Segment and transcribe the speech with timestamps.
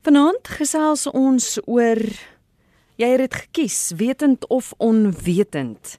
[0.00, 1.98] Vanaand gesels ons oor
[2.96, 5.98] jy het dit gekies, wetend of onwetend.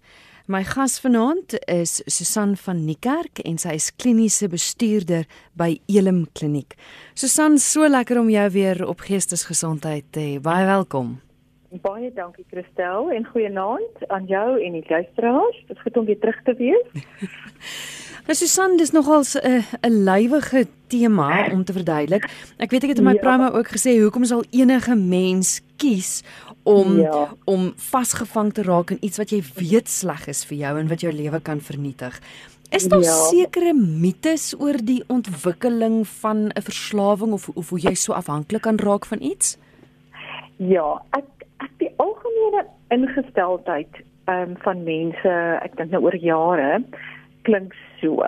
[0.49, 6.73] My gas vanaand is Susan van Niekerk en sy is kliniese bestuurder by Elim Kliniek.
[7.13, 10.35] Susan, so lekker om jou weer op geestesgesondheid te hê.
[10.41, 11.19] Baie welkom.
[11.85, 15.61] Baie dankie Christel en goeienaand aan jou en die luisteraars.
[15.67, 17.05] Dit is goed om weer terug te wees.
[18.31, 22.23] Nou Susan, dis nogal 'n 'n lywige tema om te verduidelik.
[22.57, 23.19] Ek weet ek het in my ja.
[23.19, 26.23] promo ook gesê hoekom sal enige mens kies
[26.63, 27.27] om ja.
[27.43, 31.01] om vasgevang te raak in iets wat jy weet sleg is vir jou en wat
[31.01, 32.21] jou lewe kan vernietig.
[32.69, 33.11] Is daar ja.
[33.11, 38.79] sekere mites oor die ontwikkeling van 'n verslawing of, of hoe jy so afhanklik kan
[38.79, 39.57] raak van iets?
[40.55, 41.27] Ja, ek
[41.59, 43.91] ek die algemene ingesteldheid
[44.25, 46.83] um, van mense, ek dink nou oor jare
[47.41, 48.23] klink so.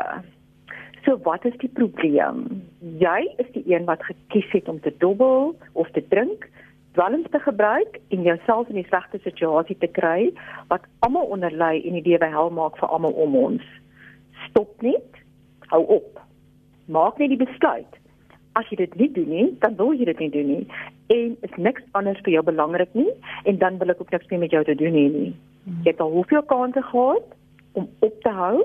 [1.05, 2.45] So wat is die probleem?
[2.80, 6.48] Jy is die een wat gekies het om te dobbel of te drink,
[6.95, 10.34] dwelms te gebruik en jouself in 'n slegte situasie te kry
[10.67, 13.64] wat almal onderlei en die lewe hel maak vir almal om ons.
[14.50, 15.09] Stop net.
[15.67, 16.22] Hou op.
[16.86, 17.94] Maak net die besluit.
[18.53, 20.67] As jy dit nie doen nie, dan wil jy dit nie doen nie
[21.08, 23.11] en is niks anders vir jou belangrik nie
[23.44, 25.34] en dan wil ek ook niks meer met jou te doen hê nie.
[25.84, 27.36] Jy het al hoeveel kansse gehad
[27.73, 28.64] om op te hou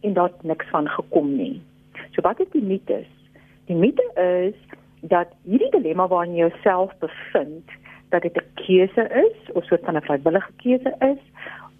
[0.00, 1.62] en daar niks van gekom nie.
[2.10, 3.04] So wat is die mite?
[3.66, 4.56] Die mite is
[5.00, 7.70] dat hierdie dilemma waarin jy jouself bevind,
[8.10, 11.22] dat dit 'n keuse is of soort van 'n vrywillige keuse is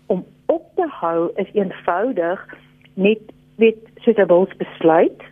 [0.07, 2.59] om op te hou is eenvoudig
[2.95, 3.21] net
[3.57, 5.23] weet soos 'n wils besluit.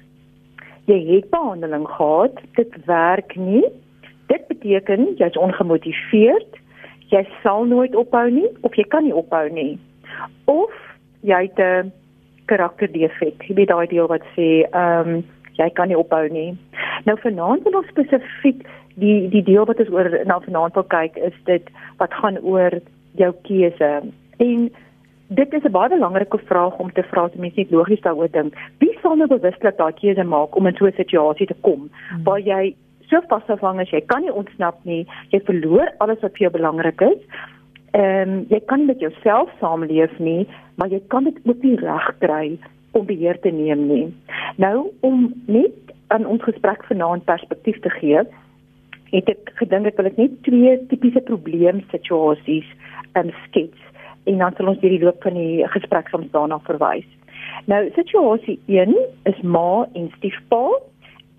[0.84, 3.68] Jy het behandeling gehad, dit werk nie.
[4.26, 6.58] Dit beteken jy's ongemotiveerd.
[7.08, 9.78] Jy sal nooit ophou nie of jy kan nie ophou nie.
[10.44, 10.72] Of
[11.20, 11.92] jy het 'n
[12.50, 13.44] karakterdefek.
[13.48, 15.24] Jy weet daai deel wat sê ehm um,
[15.58, 16.52] jy kan nie ophou nie.
[17.06, 18.62] Nou vanaand wil ons spesifiek
[19.02, 22.78] die die deel wat ons oor na vanaand wil kyk is dit wat gaan oor
[23.18, 23.90] jou keuse.
[24.38, 24.68] En
[25.28, 28.54] dit is 'n baie belangrike vraag om te vra as mens net logies daaroor dink.
[28.78, 32.22] Wie sal nou bewuslik daai keuse maak om in so 'n situasie te kom hmm.
[32.24, 32.74] waar jy
[33.08, 37.00] so vasgevang is, jy kan nie ontsnap nie, jy verloor alles wat vir jou belangrik
[37.00, 37.20] is.
[37.96, 42.58] Ehm um, jy kan met jouself saamleef nie, maar jy kan dit ook nie regkry
[42.92, 44.14] om beheer te neem nie.
[44.56, 48.20] Nou om net aan ons gesprek vanaand perspektief te gee,
[49.12, 52.68] het ek gedink ek wil net twee tipiese probleemsituasies
[53.14, 53.80] ehm um, skets
[54.28, 57.08] en dan sal ons hierdie loop van die gesprek soms daarna verwys.
[57.72, 58.92] Nou situasie 1
[59.30, 60.66] is ma en stiefpa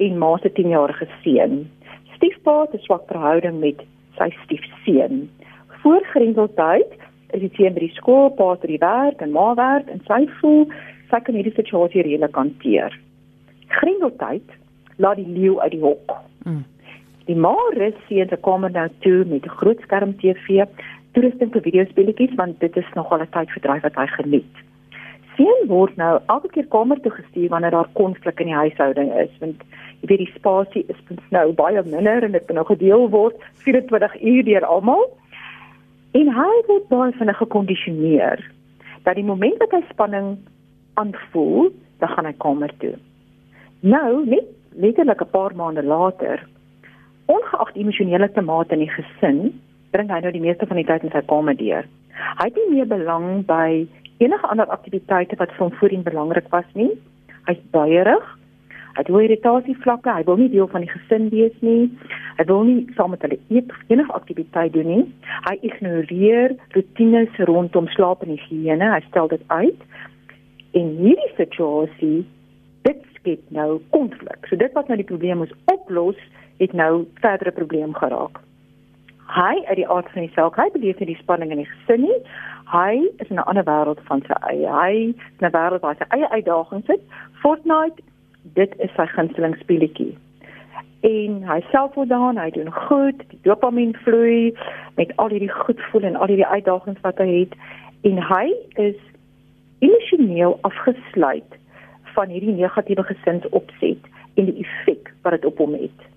[0.01, 1.69] en ma se 10-jarige seun.
[2.15, 3.85] Stiefpa het 'n swak verhouding met
[4.17, 5.29] sy stiefseun
[5.81, 6.95] voor grendeltyd
[7.35, 10.25] is die seun by die skool, pa by die werk en ma werk en sy
[10.39, 10.65] voel
[11.09, 12.95] sy kan hierdie situasie redelik hanteer.
[13.79, 14.57] Grendeltyd
[14.97, 16.15] laat die leeu uit die hok.
[16.45, 16.63] Mm.
[17.29, 20.65] Die ma rus seun se kamer nou toe met 'n groot skerm TV,
[21.13, 24.55] toerusting vir videospeletjies want dit is nogal 'n tydverdryf wat hy geniet.
[25.37, 29.33] Seun word nou elke keer kamer toe gestuur wanneer daar konflik in die huishouding is
[29.39, 29.61] want
[30.01, 34.21] jy weet die spasie is nou baie minder en dit moet nou gedeel word 24
[34.21, 35.05] uur deur almal.
[36.17, 38.41] En hy word baie vinnig gekondisioneer
[39.05, 40.31] dat die oomblik wat hy spanning
[40.99, 41.69] aanvoel,
[42.01, 42.95] dan gaan hy kamer toe.
[43.81, 46.41] Nou, net letterlik 'n paar maande later,
[47.25, 49.61] ongeag die emosionele temate in die gesin,
[49.91, 51.85] bring hy nou die meeste van die tyd in sy kamer deur.
[52.39, 53.87] Hy het nie meer belang by
[54.17, 56.91] enige ander aktiwiteite wat vir hom voorheen belangrik was nie.
[57.47, 58.38] Hy's baierig
[58.99, 61.85] Hy het irritasie vlakke, hy wil nie deel van die gesin wees nie.
[62.35, 65.05] Hy wil nie saam met hulle eet of enige aktiwiteit doen nie.
[65.45, 68.89] Hy ignoreer rotines rondom slaap en higiëne.
[68.91, 69.85] Hy stel dit uit.
[70.75, 72.25] En hierdie situasie
[72.89, 74.51] dit skep nou konflik.
[74.51, 76.19] So dit wat nou die probleem moes oplos,
[76.59, 78.43] het nou verdere probleem geraak.
[79.31, 82.03] Hy uit die aard van die saak, hy beleef nie die spanning in die gesin
[82.03, 82.19] nie.
[82.75, 84.67] Hy is in 'n ander wêreld van sy eie.
[84.67, 87.01] Hy is 'n wêreld waar hy sy eie uitdagings het.
[87.39, 88.03] Fortnite
[88.41, 90.13] dit is sy gunsteling speletjie.
[91.07, 94.51] En hy self word daar, hy doen goed, die dopamien vloei
[94.99, 97.55] met al hierdie goed voel en al hierdie uitdagings wat hy het
[98.07, 98.45] en hy
[98.83, 98.99] is
[99.79, 101.57] emosioneel afgesluit
[102.15, 106.07] van hierdie negatiewe gesinsopset en die effek wat dit op hom het.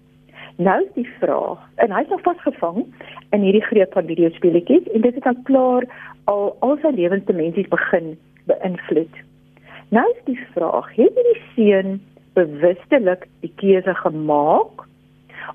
[0.63, 2.85] Nou die vraag, en hy's nog vasgevang
[3.31, 5.87] in hierdie greep van videospeletjies en dit het al klaar
[6.31, 8.17] al al sy lewensdimensies begin
[8.51, 9.23] beïnvloed.
[9.95, 12.01] Nou is die vraag, het hierdie seun
[12.35, 14.87] bewustelik die keuse gemaak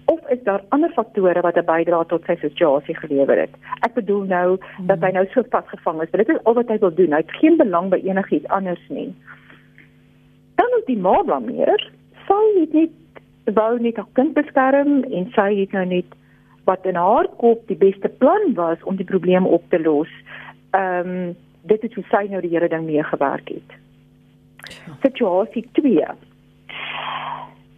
[0.05, 3.53] of is daar ander faktore wat 'n bydrae tot sy situasie gelewer het?
[3.81, 6.11] Ek bedoel nou dat hy nou so vasgevang is.
[6.11, 7.11] Dit is al wat hy wil doen.
[7.11, 9.15] Hy het geen belang by enigiets anders nie.
[10.55, 11.91] Dan is die ma blameer.
[12.27, 12.91] Sy het nie
[13.43, 16.15] wou net haar kind beskerm en sy het nou net
[16.63, 20.09] wat in haar kop die beste plan was om die probleem op te los.
[20.71, 21.35] Ehm um,
[21.67, 23.71] dit het hoe sy nou die hele ding meegewerk het.
[25.03, 26.05] Situasie 2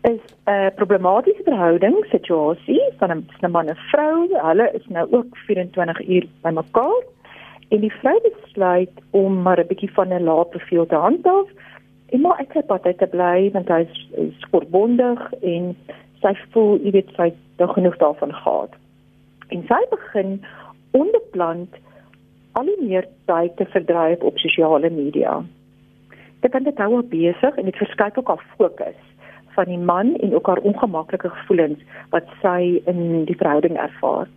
[0.01, 4.27] is 'n uh, problematiese verhouding situasie van 'n man en vrou.
[4.31, 7.03] Hulle is nou ook 24 uur by mekaar
[7.69, 11.47] en die vrou besluit om maar 'n bietjie van 'n lae profiel te handhaaf
[12.09, 15.75] en maar ek het baie te bly want hy is, is verbondig en
[16.21, 18.73] sy voel jy weet sy het genoeg daarvan gehad.
[19.47, 20.41] En sy begin
[20.91, 21.75] onbepland
[22.51, 25.43] al meer tyd te verdryf op sosiale media.
[26.39, 28.99] Dit kan dit hou op besig en dit verskuif ook haar fokus
[29.59, 31.81] van die man en ook haar ongemaklike gevoelens
[32.15, 34.31] wat sy in die verhouding ervaar.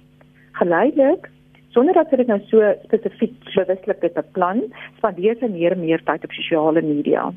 [0.59, 1.31] Geleidelik
[1.73, 4.67] sonder dat sy dit nou so spesifiek bewuslik het beplan,
[4.99, 7.31] spandeer sy meer en meer tyd op sosiale media.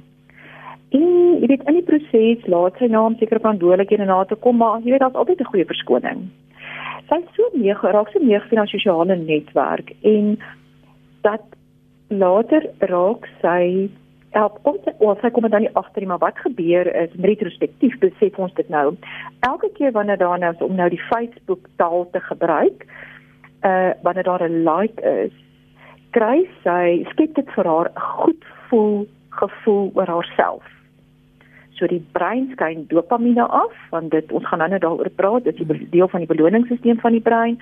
[0.96, 1.06] En
[1.42, 4.96] jy weet in die proses laat sy naam seker verantwoordelikhede na te kom, maar jy
[4.96, 6.26] weet daar's altyd 'n goeie verskoning.
[7.10, 10.38] Sy is so meer geraak so meer van haar sosiale netwerk en
[11.22, 11.46] dat
[12.10, 13.90] later raak sy
[14.36, 17.98] help kom sy of sy kom dan nie agter nie maar wat gebeur is retrospektief
[18.04, 18.86] besef ons dit nou.
[19.48, 22.86] Elke keer wanneer daar nou om nou die Facebook taal te gebruik
[23.66, 25.34] uh wanneer daar 'n like is
[26.12, 30.64] kry sy skep dit vir haar 'n goed voel gevoel oor haarself.
[31.76, 35.60] So die brein skyn dopamine af want dit ons gaan nou net daaroor praat dit
[35.60, 37.58] is 'n deel van die beloningsstelsel van die brein.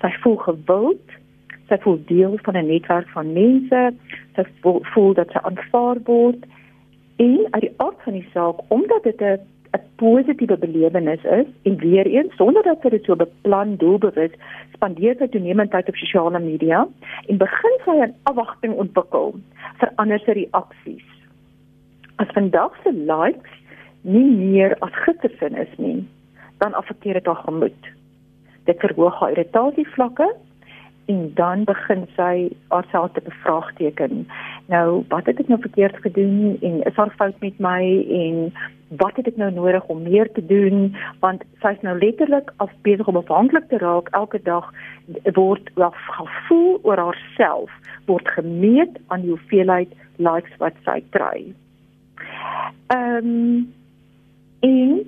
[0.00, 1.21] Sy voel gewild
[1.68, 3.94] sy voel deel van 'n netwerk van mense,
[4.34, 6.44] sy voel, voel dat sy aanvaar word
[7.16, 9.38] en uit die aard van die saak omdat dit 'n
[9.72, 14.34] 'n positiewe belewenis is en weer eens sonder dat sy dit so beplan doelbewus
[14.74, 16.82] spandeer sy toenemend tyd op sosiale media
[17.26, 19.34] en begin sy 'n afwagting ontwikkel
[19.80, 21.08] vir ander se reaksies.
[22.16, 23.54] As vandag se likes
[24.02, 26.04] nie meer as gidssin is nie,
[26.58, 27.82] dan affekteer dit haar gemoed.
[28.64, 30.28] Dit verhoog haar irritasievlakke
[31.06, 34.28] en dan begin sy haarself te bevraagteken.
[34.66, 38.52] Nou, wat het ek nou verkeerd gedoen en is daar fout met my en
[39.00, 40.92] wat het ek nou nodig om meer te doen
[41.24, 44.68] want sy's nou letterlik af besig om afhanklik te raak elke dag
[45.38, 47.72] word wel gevoel oor haarself
[48.06, 51.52] word gemeet aan die hoeveelheid likes wat sy kry.
[52.92, 53.72] Ehm um,
[54.62, 55.00] en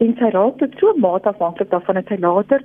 [0.00, 2.62] en sy raak tot so mate afhanklik daarvan dat sy later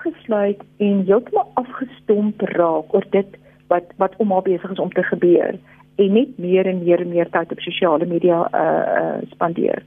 [0.00, 3.36] afgesluit en heeltemal afgestomp raak oor dit
[3.68, 5.58] wat wat om haar besig is om te gebeur
[5.96, 8.60] en net meer en meer en meer tyd op sosiale media uh,
[9.00, 9.82] uh spandeer.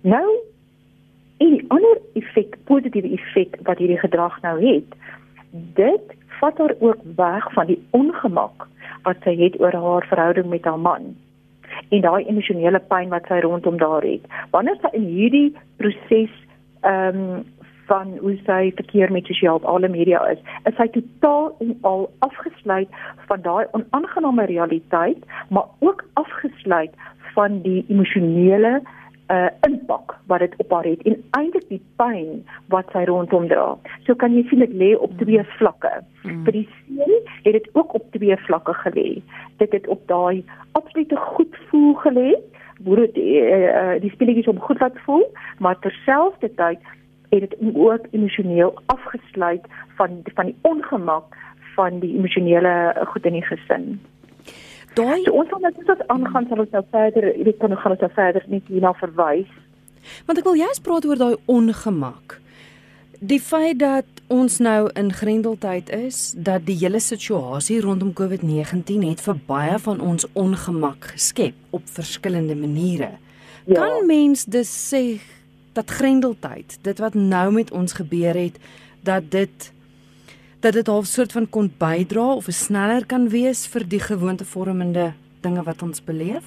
[0.00, 0.28] Nou
[1.40, 4.94] en die ander effek, positiewe effek wat hierdie gedrag nou het,
[5.74, 8.68] dit vat haar ook weg van die ongemak
[9.02, 11.14] wat sy het oor haar verhouding met haar man
[11.90, 14.22] en daai emosionele pyn wat sy rondom daar het.
[14.50, 16.36] Wanneer sy in hierdie proses
[16.80, 17.58] ehm um,
[17.90, 20.38] van hoe sy verkeer met sosiale media is,
[20.70, 26.94] is sy totaal en al afgesluit van daai onaangename realiteit, maar ook afgesluit
[27.34, 28.80] van die emosionele
[29.30, 32.40] uh impak wat dit op haar het en eintlik die pyn
[32.74, 33.76] wat sy rondom dra.
[34.06, 35.92] So kan jy sien dit lê op twee vlakke.
[36.24, 36.40] Mm.
[36.46, 39.10] Vir die seun het dit ook op twee vlakke gelê.
[39.62, 40.42] Dit het op daai
[40.78, 42.32] absolute goed voel gelê,
[42.84, 45.22] hoe dit uh, die speletjies om goed laat voel,
[45.58, 46.82] maar terselfdertyd
[47.30, 49.64] het dit ook emosioneel afgesluit
[49.98, 51.36] van van die ongemak
[51.74, 52.74] van die emosionele
[53.06, 54.00] goed in die gesin.
[54.94, 57.94] Daai so, ons gaan net as aangaan sal ons nou verder, ek kan nog gaan
[57.94, 59.50] ons nou verder net hierna verwys.
[60.26, 62.40] Want ek wil juist praat oor daai ongemak.
[63.20, 69.20] Die feit dat ons nou in grendeltyd is, dat die hele situasie rondom COVID-19 het
[69.20, 73.10] vir baie van ons ongemak geskep op verskillende maniere.
[73.66, 73.76] Ja.
[73.76, 75.20] Kan mens dus sê
[75.80, 78.56] dat grendeltyd, dit wat nou met ons gebeur het,
[79.04, 79.72] dat dit
[80.60, 85.62] dat dit half soort van kon bydra of sneller kan wees vir die gewoontevormende dinge
[85.64, 86.44] wat ons beleef?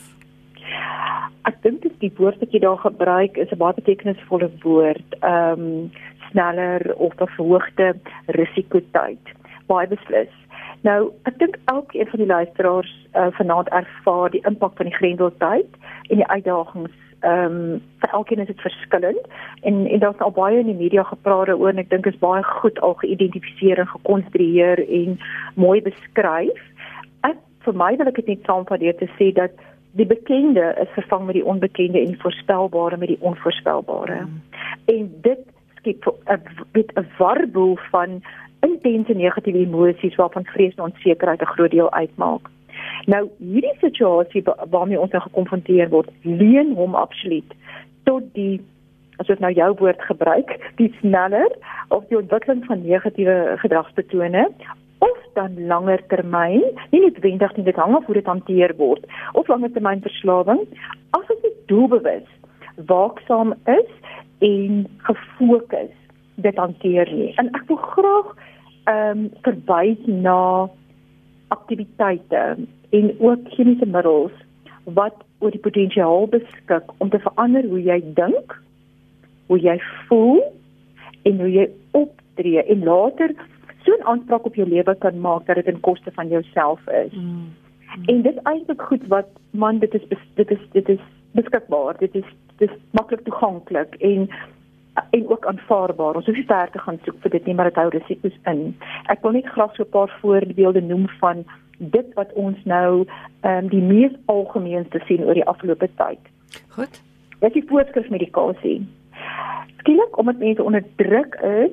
[1.49, 5.17] Ek dink dit die woord wat jy daar gebruik is 'n baie betekenisvolle woord.
[5.21, 5.91] Ehm um,
[6.29, 9.23] sneller of 'n verhoogde risikotyd.
[9.65, 10.33] Baie beslis.
[10.81, 15.69] Nou, ek dink elkeen van die luisteraars uh, vanaand ervaar die impak van die grendeltyd
[16.09, 19.27] en die uitdagings ehm um, vir elkeen is dit verskillend
[19.61, 22.43] en en daar's al baie in die media gepraat oor en ek dink is baie
[22.43, 25.19] goed al geïdentifiseer en gekonstrueer en
[25.55, 26.63] mooi beskryf.
[27.29, 29.55] Ek vir my wil ek dit net saamvat deur te sê dat
[29.93, 34.19] die bekende is vervang met die onbekende en die voorspelbare met die onvoorspelbare.
[34.25, 34.41] Mm.
[34.95, 35.43] En dit
[35.77, 38.21] skep 'n bit 'n warboel van
[38.61, 42.49] intense negatiewe emosies waarvan vrees en onsekerheid 'n groot deel uitmaak.
[43.11, 47.57] Nou hierdie situasie waarmee ons nou gekonfronteer word, leen hom absoluut
[48.03, 48.61] tot die
[49.21, 51.51] as ek nou jou woord gebruik, die sneller
[51.93, 54.47] of die ontwikkeling van negatiewe gedragspatrone
[55.05, 59.05] of dan langer termyn, nie noodwendig nie dit hang af hoe dit hanteer word,
[59.37, 60.63] of langer termyn verslawing,
[61.17, 62.29] as ons nie doelbewus
[62.89, 63.91] waaksaam is
[64.45, 65.91] en gefokus
[66.41, 67.31] dit hanteer nie.
[67.41, 68.33] En ek wil graag
[68.83, 70.67] ehm um, verwys na
[71.55, 72.41] aktiwiteite
[72.97, 74.35] en ook chemiese middels
[74.97, 78.55] wat oor die potensiaal beskik om te verander hoe jy dink,
[79.51, 80.41] hoe jy voel
[81.27, 83.35] en hoe jy optree en later
[83.83, 87.11] so 'n aanspraak op jou lewe kan maak dat dit ten koste van jouself is.
[87.11, 87.51] Mm.
[87.97, 88.03] Mm.
[88.05, 90.05] En dit is eintlik goed wat man dit is
[90.35, 91.97] dit is dit is beskikbaar.
[91.97, 94.29] Dit is dis maklik toeganklik en
[94.93, 96.15] en ook aanvaarbaar.
[96.15, 98.63] Ons hoef nie ver te gaan soek vir dit nie, maar dit hou risiko's in.
[99.13, 101.45] Ek wil net graag so 'n paar voorbeelde noem van
[101.77, 103.05] dit wat ons nou
[103.41, 106.19] ehm um, die mees algemeenste sien oor die afgelope tyd.
[106.69, 107.01] Goed.
[107.39, 108.87] Dit is voorskrifmedikasie.
[109.77, 111.71] Skielik omdat mense onder druk is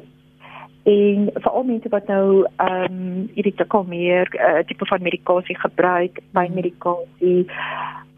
[0.82, 6.48] en veral mense wat nou ehm um, hierdie takalmeer uh, tipe van medikasie gebruik, by
[6.54, 7.46] medikasie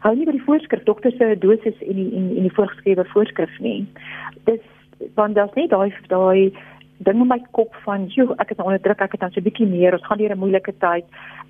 [0.03, 3.59] hou nie by die voorskrif dokter se dosis en die en, en die voorgeskrewe voorskrif
[3.63, 3.85] nie.
[4.49, 4.63] Dis
[5.15, 6.53] want daar's net daai daai
[6.97, 9.39] ding in my kop van joh ek is nou onder druk ek het dan so
[9.39, 11.05] 'n bietjie meer ons gaan deur 'n moeilike tyd.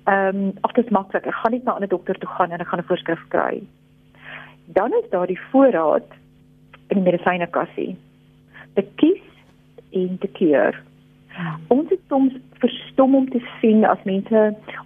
[0.06, 2.60] Ehm um, ag dit maklik ek gaan net na 'n ander dokter toe gaan en
[2.60, 3.62] ek gaan 'n voorskrif kry.
[4.66, 6.08] Dan is daar die voorraad
[6.88, 7.96] in die medisynekassie
[8.74, 9.22] te kies
[9.92, 10.82] en te keer
[11.74, 14.42] ons is soms verstom om te sien as mense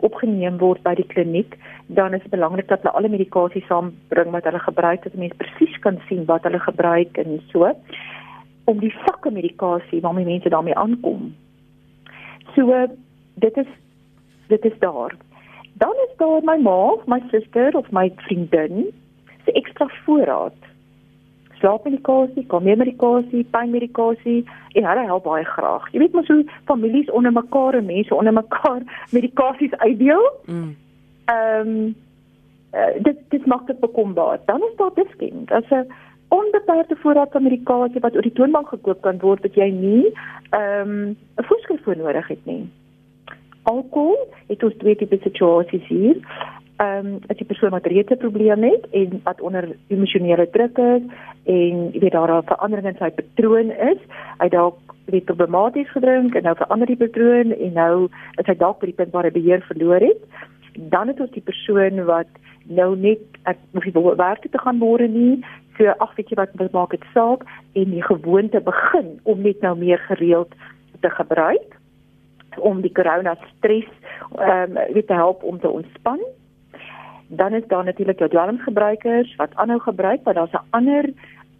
[0.06, 1.56] opgeneem word by die kliniek
[1.98, 5.76] dan is dit belangrik dat hulle alle medikasie saambring wat hulle gebruik dat mense presies
[5.84, 7.68] kan sien wat hulle gebruik en so
[8.68, 11.34] om die sakke medikasie waarmee mense daarmee aankom.
[12.54, 12.86] So
[13.34, 13.70] dit is
[14.48, 15.16] dit is daar.
[15.72, 18.90] Dan is daar my ma, my suster of my vriendin
[19.44, 20.56] se ekstra voorraad.
[21.58, 25.88] Slaapmedikasie, kalmeermedikasie, pynmedikasie en hulle help baie graag.
[25.92, 28.84] Jy weet mos hoe families onder mekaar en mense onder mekaar
[29.16, 30.28] medikasies uitdeel.
[30.44, 30.76] Mm.
[31.24, 31.80] Ehm mm.
[31.80, 31.96] um,
[32.72, 34.38] uh, dit dit maak dit bekombaar.
[34.44, 35.50] Dan is daar diskend.
[35.50, 35.86] As 'n
[36.28, 40.04] onbeperkte voorraad van medikasie wat oor die toonbank gekoop kan word wat jy nie
[40.50, 42.68] ehm um, 'n voorskrif vir nodig het nie.
[43.62, 46.16] Alkohol het ons twee tipe situasies hier.
[46.76, 50.78] Ehm um, as jy persoon wat reeds 'n probleem het en wat onder emosionele druk
[50.78, 51.02] is
[51.44, 54.00] en jy weet daar 'n verandering in sy patroon is,
[54.38, 58.80] hy dalk weet problematies gedrink en nou verander die patroon en nou is hy dalk
[58.80, 60.20] by die punt waar hy beheer verloor het.
[60.72, 62.28] Dan het ons die persoon wat
[62.68, 65.44] nou net ek hoef nie werk te gaan môre nie
[65.78, 67.44] So ag weet jy wat wat maak dit saak
[67.78, 70.54] en die gewoonte begin om net nou meer gereeld
[71.00, 71.76] te gebruik
[72.58, 73.86] om die corona stres
[74.42, 76.20] ehm um, weet te help om te ontspan.
[77.28, 81.04] Dan is daar natuurlik jou dwelmgebruikers wat aanhou gebruik, maar daar's 'n ander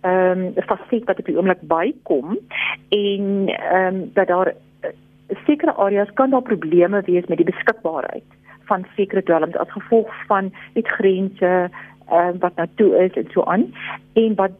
[0.00, 2.38] ehm um, faset wat op die oomblik bykom
[2.88, 4.90] en ehm um, dat daar uh,
[5.46, 8.26] sekere areas kan daar probleme wees met die beskikbaarheid
[8.64, 11.70] van sekere dwelms as gevolg van net grense
[12.12, 13.74] uh, wat nou toe is en so aan.
[14.12, 14.52] En wat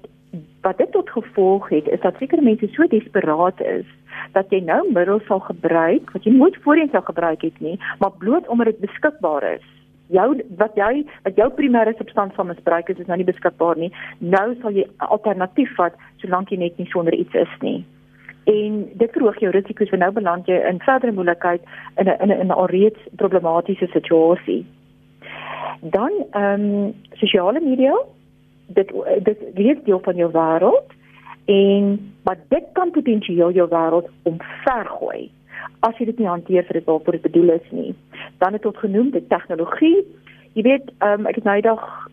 [0.61, 3.87] wat dit tot gevolg het is dat sekere mense so desperaat is
[4.33, 8.13] dat jy nou middels sal gebruik wat jy nooit voorheen sou gebruik het nie maar
[8.19, 9.67] bloot omdat dit beskikbaar is.
[10.13, 13.93] Jou wat jy wat jou primêre substansie van misbruik is is nou nie beskikbaar nie.
[14.19, 17.85] Nou sal jy alternatief vat solank jy net nie sonder iets is nie.
[18.49, 21.65] En dit verhoog jou risiko's vir nou beland jy in verdere moeilikheid
[21.97, 24.65] in 'n in 'n alreeds problematiese situasie
[25.81, 27.95] dan ehm um, sosiale media.
[28.67, 28.93] Dit
[29.23, 30.95] dit lees deel van jou wêreld.
[31.45, 35.31] En maar dit kan potensieel jou wêreld omvergooi.
[35.81, 37.95] As jy dit nie hanteer vir dit waarvoor dit bedoel is nie.
[38.39, 40.05] Dan het ons genoem die tegnologie.
[40.53, 42.09] Jy weet ehm um, ek het nou eendag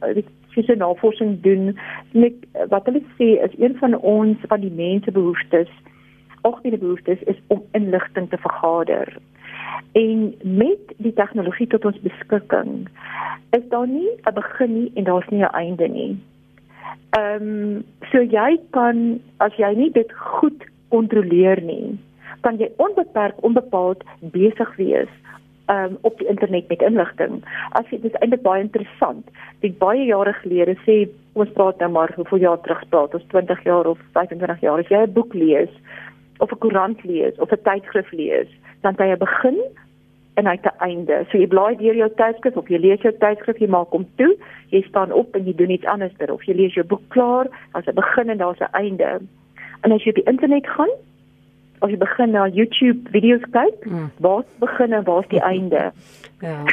[0.56, 1.78] fisiese navorsing doen
[2.12, 2.34] net
[2.72, 5.72] wat hulle sê is een van ons van die mense behoeftes
[6.42, 9.18] ook die behoeftes is om inligting te vergader
[9.92, 12.88] En met die tegnologie tot ons beskikking
[13.56, 16.18] is daar nie 'n begin nie en daar's nie 'n einde nie.
[17.10, 22.00] Ehm um, so jy kan as jy nie dit goed kontroleer nie,
[22.42, 25.14] kan jy onbeperk onbepaald besig wees
[25.68, 27.44] um, op die internet met inligting.
[27.72, 29.30] As jy dis eintlik baie interessant.
[29.60, 33.64] Dit baie jare gelede sê ons praat nou maar hoeveel jaar terug praat ons 20
[33.64, 35.72] jaar of 25 jaar as jy 'n boek lees
[36.40, 38.48] of 'n koerant lees of 'n tydskrif lees
[38.94, 39.58] dan jy begin
[40.36, 41.24] en hy te einde.
[41.32, 44.34] So jy blaai deur jou tydskrif of jy lees jou tydskrif, jy maak hom toe,
[44.74, 47.50] jy staan op en jy doen iets anders ter of jy lees jou boek klaar,
[47.74, 49.22] daar's 'n begin en daar's 'n einde.
[49.84, 50.94] En as jy op die internet gaan,
[51.82, 54.12] of jy begin na YouTube video's kyk, hmm.
[54.20, 55.92] waar's begin en waar's die einde?
[56.42, 56.64] Ja.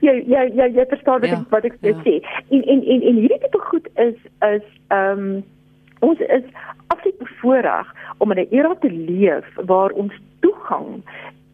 [0.00, 1.94] Ja, ja, ja, jy verstaan wat ja, ek wat ek ja.
[2.04, 2.20] sê.
[2.50, 5.44] En en en en hierdie tipe goed is is ehm um,
[6.04, 6.46] Ons is
[6.92, 10.88] absoluut bevoorreg om in 'n era te leef waar ons toegang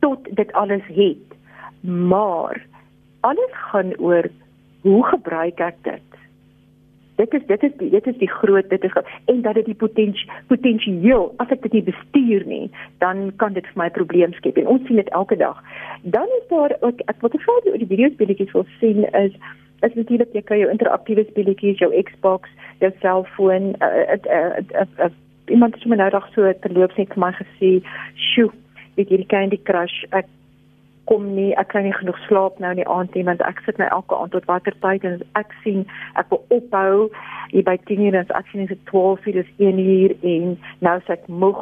[0.00, 1.26] tot dit alles het.
[1.80, 2.66] Maar
[3.20, 4.24] alles gaan oor
[4.80, 6.08] hoe gebruik ek dit?
[7.20, 8.92] Dit is dit is die, dit is die groot dit is
[9.24, 13.66] en dat dit die potensie potensieel as ek dit nie bestuur nie, dan kan dit
[13.66, 15.62] vir my 'n probleem skep en ons sien dit elke dag.
[16.02, 19.32] Dan is daar ook ek wat ek vir die, die video speletjies wil sien is
[19.86, 25.10] is natuurlik jy kan jou interaktiewe speletjies, jou Xbox, jou selfoon, uh, uh, uh, uh,
[25.50, 27.72] iemand het my nou dag so terloops net vir my gesê,
[28.14, 28.52] "Sjoe,
[28.96, 30.26] weet jy die Candy Crush, ek
[31.10, 33.78] kom nie ek kan nie genoeg slaap nou in die aand nie want ek sit
[33.82, 35.82] nou elke aand tot watter tyd en ek sien
[36.20, 37.08] ek wil ophou
[37.50, 40.52] hier by 10 uur en ek sien dit 12 uur is 1 uur en
[40.86, 41.58] nou sê ek moeg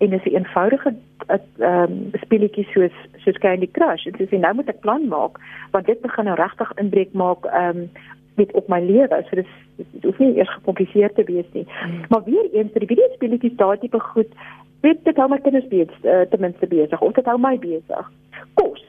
[0.00, 0.94] en is 'n eenvoudige
[1.26, 5.40] ehm um, speletjie soos soos Candy Crush en dis nou moet ek plan maak
[5.70, 7.90] want dit begin nou regtig inbreek maak ehm um,
[8.36, 12.00] met op my lewe so dis dit hoef nie eers gekompliseerd te wees nie mm.
[12.08, 14.32] maar weer eens vir die video speletjies daai tipe goed
[14.80, 18.06] weet dit hou my kinders besig uh, ten minste besig of dit hou my besig
[18.54, 18.84] kos.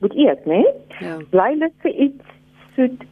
[0.00, 0.62] Moet eet, né?
[1.00, 1.16] Ja.
[1.30, 2.34] Bly net vir iets
[2.76, 3.06] soet,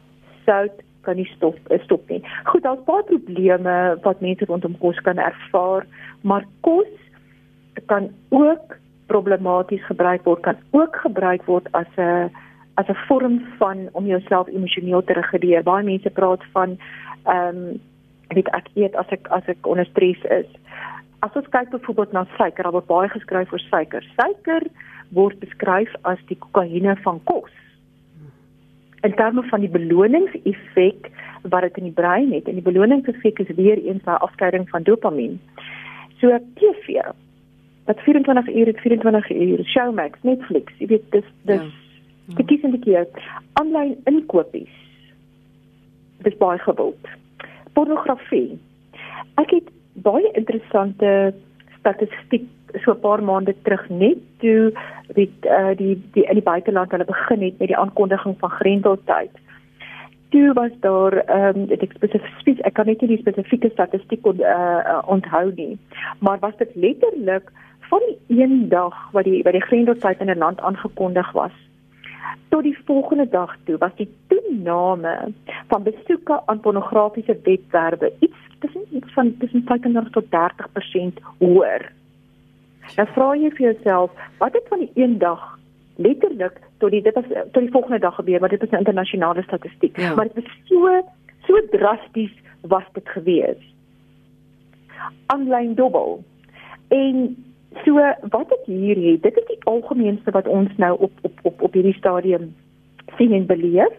[0.45, 2.21] sout kan nie stop eh, stop nie.
[2.51, 5.87] Goed, daar's baie probleme wat mense rondom kos kan ervaar,
[6.21, 6.91] maar kos
[7.91, 8.75] kan ook
[9.07, 12.31] problematies gebruik word, kan ook gebruik word as 'n
[12.77, 15.63] as 'n vorm van om jouself emosioneel te reguleer.
[15.63, 16.77] Baie mense praat van
[17.25, 17.79] ehm um,
[18.27, 20.49] weet ek eet as ek as ek onder stres is.
[21.19, 24.03] As ons kyk byvoorbeeld na suiker, daar word baie geskryf oor suiker.
[24.15, 24.63] Suiker
[25.09, 27.51] word beskryf as die kokaine van kos.
[29.05, 31.09] In terme van die beloningseffek
[31.41, 34.83] wat dit in die brein het, en die beloningseffek is weer eens daai afskeiding van
[34.83, 35.39] dopamien.
[36.19, 37.03] So TV
[37.87, 42.35] wat 24 uur, 24 uur, Showmax, Netflix, jy weet dis dis ja.
[42.35, 43.07] die kies en keer
[43.61, 44.73] aanlyn inkopies.
[46.25, 47.07] Dis baie gewild.
[47.77, 48.57] Pornografie.
[49.39, 49.71] Ek het
[50.03, 51.13] baie interessante
[51.77, 52.49] statistiek
[52.83, 54.71] so 'n paar maande terug net toe
[55.15, 59.31] die uh, die die in die buiteland hulle begin het met die aankondiging van Grendeltyd.
[60.29, 64.39] Toe was daar ehm um, ek spesifiek ek kan net nie die spesifieke statistiek on,
[64.39, 65.77] uh, onthou nie,
[66.19, 67.51] maar was dit letterlik
[67.89, 71.55] van die een dag wat die wat die Grendeltyd in 'n land aangekondig was
[72.49, 75.33] tot die volgende dag toe was die toename
[75.67, 81.91] van besoeke aan pornografiese webwerwe iets tussen iets van tussen 25 tot 30% hoër
[82.95, 85.57] Dan vra jy vir jouself, wat het van die een dag
[85.97, 89.41] letterlik tot die dit was tot die volgende dag gebeur, want dit is 'n internasionale
[89.41, 90.15] statistiek, ja.
[90.15, 91.01] maar dit was so
[91.47, 93.73] so drasties was dit gewees.
[95.25, 96.23] Aanlyn dobbel.
[96.87, 97.45] En
[97.83, 97.93] so
[98.29, 101.73] wat ek hier het, dit is die algemeenste wat ons nou op op op op
[101.73, 102.55] hierdie stadium
[103.17, 103.93] sien en beleef.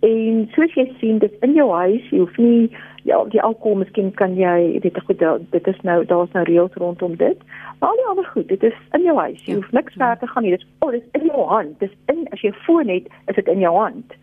[0.00, 2.70] En soos jy sien, dit in jou huis, jy hoef nie
[3.06, 7.14] ja, die alkohol miskien kan jy weet goed dit is nou daar's nou reëls rondom
[7.16, 7.38] dit.
[7.78, 9.44] Maar al die ander goed, dit is in jou huis.
[9.44, 9.60] Jy ja.
[9.60, 10.54] hoef niks ver te gaan nie.
[10.56, 11.78] Dit is oh, dit is in jou hand.
[11.80, 14.16] Dis in as jy 'n foon het, is dit in jou hand.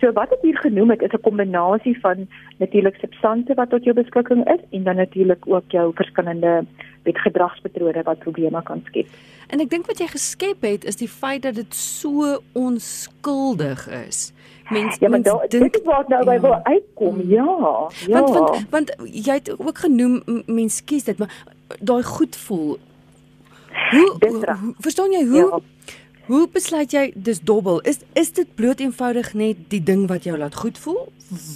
[0.00, 2.26] So wat ek hier genoem het is 'n kombinasie van
[2.58, 6.64] natuurlik substansie wat tot jou beskikking is en dan natuurlik ook jou verskillende
[7.02, 9.06] weet gedragspatrone wat probleme kan skep.
[9.48, 14.32] En ek dink wat jy geskep het is die feit dat dit so onskuldig is.
[14.70, 16.40] Mense ja, mens dink dit word nou by ja.
[16.40, 17.22] wil uitkom.
[17.28, 17.46] Ja.
[18.06, 18.20] Ja.
[18.20, 21.32] Want want want jy het ook genoem mense kies dit, maar
[21.80, 22.76] daai goed voel.
[23.90, 25.60] Hoe, hoe, hoe verstaan jy hoe ja.
[26.28, 27.78] Hoe besluit jy dis dobbel?
[27.88, 31.06] Is is dit bloot eenvoudig net die ding wat jou laat goed voel?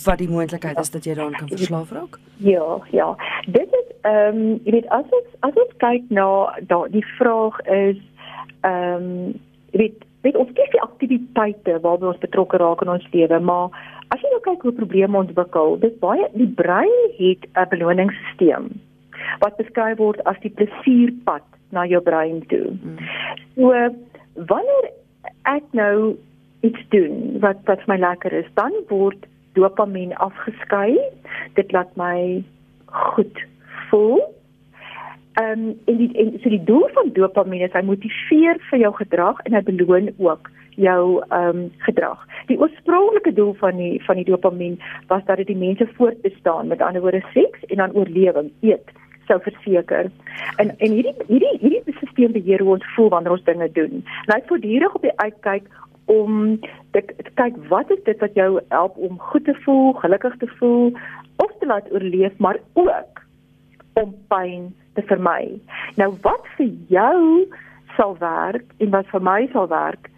[0.05, 2.17] Wat die moontlikheid is dat jy daaraan kan verslaaf raak?
[2.41, 3.11] Ja, ja.
[3.45, 6.29] Dit is ehm um, jy weet as ons as ons kyk na
[6.73, 8.01] daai die vraag is
[8.65, 9.37] ehm um,
[9.77, 13.75] jy weet weet ons kies die aktiwiteite waarby ons betrokke raak in ons lewe, maar
[14.15, 18.71] as jy nou kyk hoe probleme ontwikkel, dis baie die brein het 'n beloningsstelsel
[19.41, 22.71] wat beskryf word as die plesierpad na jou brein toe.
[22.71, 22.99] Mm.
[23.55, 23.71] So
[24.51, 24.91] wanneer
[25.45, 26.17] ek nou
[26.63, 29.27] iets doen wat wat vir my lekker is, dan word
[29.59, 30.97] dopamien afgeskei.
[31.59, 32.43] Dit laat my
[32.87, 33.43] goed
[33.91, 34.21] voel.
[35.41, 38.93] Ehm um, en die en so die doel van dopamien is hy motiveer vir jou
[38.99, 42.27] gedrag en hy beloon ook jou ehm um, gedrag.
[42.51, 44.77] Die oorspronklike doel van die van die dopamien
[45.09, 48.93] was dat dit die mense voortbestaan, met ander woorde seks en dan oorlewing, eet
[49.27, 50.11] sou verseker.
[50.57, 54.05] En en hierdie hierdie hierdie stelsel beheer hoe ons voel wanneer ons dinge doen.
[54.05, 55.73] En hy het voortdurend op die uitkyk
[56.13, 60.37] om te, te kyk wat is dit wat jou help om goed te voel, gelukkig
[60.37, 60.93] te voel
[61.37, 63.25] of te laat oorleef, maar ook
[63.95, 65.61] om pyn te vermy.
[65.97, 67.47] Nou wat vir jou
[67.97, 70.11] sal werk en wat vir my sal werk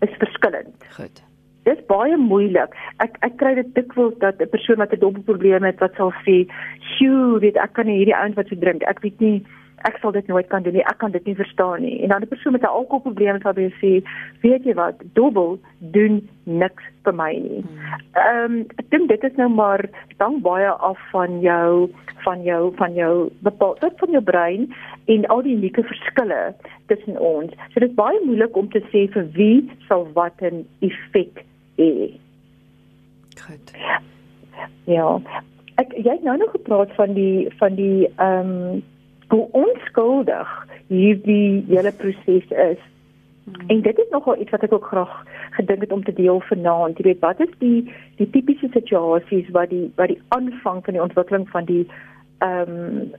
[0.00, 0.86] is verskillend.
[0.96, 1.22] Goed.
[1.68, 2.74] dis baie moeilik.
[3.04, 6.48] Ek ek kry dit dikwels dat 'n persoon wat 'n dopprobleem het wat sal sê,
[6.92, 8.82] "Sjoe, weet ek kan nie hierdie ouens wat so drink.
[8.82, 9.44] Ek weet nie
[9.88, 10.84] ek sal dit nooit kan doen nie.
[10.84, 13.74] Ek kan dit nie verstaan nie." En dan 'n persoon met 'n alkoholprobleem sal weer
[13.80, 14.02] sê,
[14.42, 14.94] "Weet jy wat?
[15.12, 17.64] Dobbel doen niks vir my nie."
[18.12, 21.90] Ehm um, ek dink dit is nou maar dank baie af van jou
[22.24, 26.54] van jou van jou bepaalde van jou brein en al die unieke verskille
[26.86, 27.52] tussen ons.
[27.72, 31.44] So dit is baie moeilik om te sê vir wie sal wat 'n effek
[31.76, 32.18] hê.
[33.46, 33.72] Goed.
[34.84, 35.20] Ja.
[35.80, 38.82] Ek jy het nou nog gepraat van die van die ehm um,
[39.30, 42.80] hoe onskuldig hierdie hele proses is.
[43.44, 43.68] Hmm.
[43.68, 45.12] En dit is nogal iets wat ek ook graag
[45.50, 46.98] gedink het om te deel vanaand.
[46.98, 51.02] Jy weet, wat is die die tipiese situasies wat die wat die aanvang van die
[51.02, 51.84] ontwikkeling van die
[52.38, 53.10] ehm um,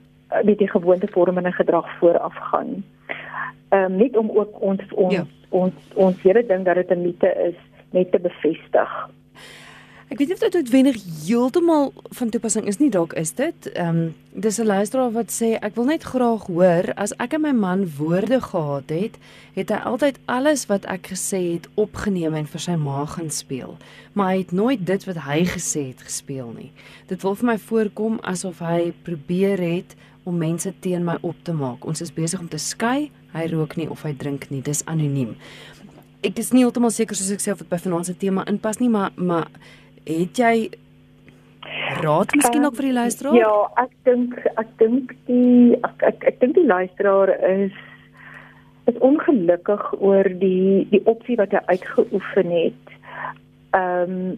[0.44, 2.84] met die gewoontevormende gedrag vooraf gaan.
[3.68, 5.24] Ehm um, net om ook ons ons ja.
[5.48, 7.58] ons ons hele ding dat dit 'n mite is
[7.90, 9.10] net te bevestig.
[10.12, 13.68] Ek weet nie of dit noodwendig heeltemal van toepassing is nie dalk is dit.
[13.72, 17.40] Ehm um, dis 'n luisteraar wat sê ek wil net graag hoor as ek en
[17.40, 19.16] my man woorde gehad het,
[19.54, 23.76] het hy altyd alles wat ek gesê het opgeneem en vir sy ma gaan speel.
[24.12, 26.72] Maar hy het nooit dit wat hy gesê het gespeel nie.
[27.06, 31.52] Dit wil vir my voorkom asof hy probeer het om mense teen my op te
[31.52, 31.86] maak.
[31.86, 33.10] Ons is besig om te skei.
[33.32, 34.60] Hy rook nie of hy drink nie.
[34.60, 35.36] Dis anoniem
[36.22, 38.88] ek is nie heeltemal seker soos ek sê of dit by finansiële tema inpas nie,
[38.88, 39.48] maar maar
[40.08, 40.54] het jy
[42.02, 43.38] raad miskien ook vir die luisteraar?
[43.38, 47.74] Ja, ek dink ek dink die ek ek, ek dink die luisteraar is
[48.90, 52.96] is ongelukkig oor die die opsie wat hy uitgeoefen het.
[53.72, 54.32] Ehm um,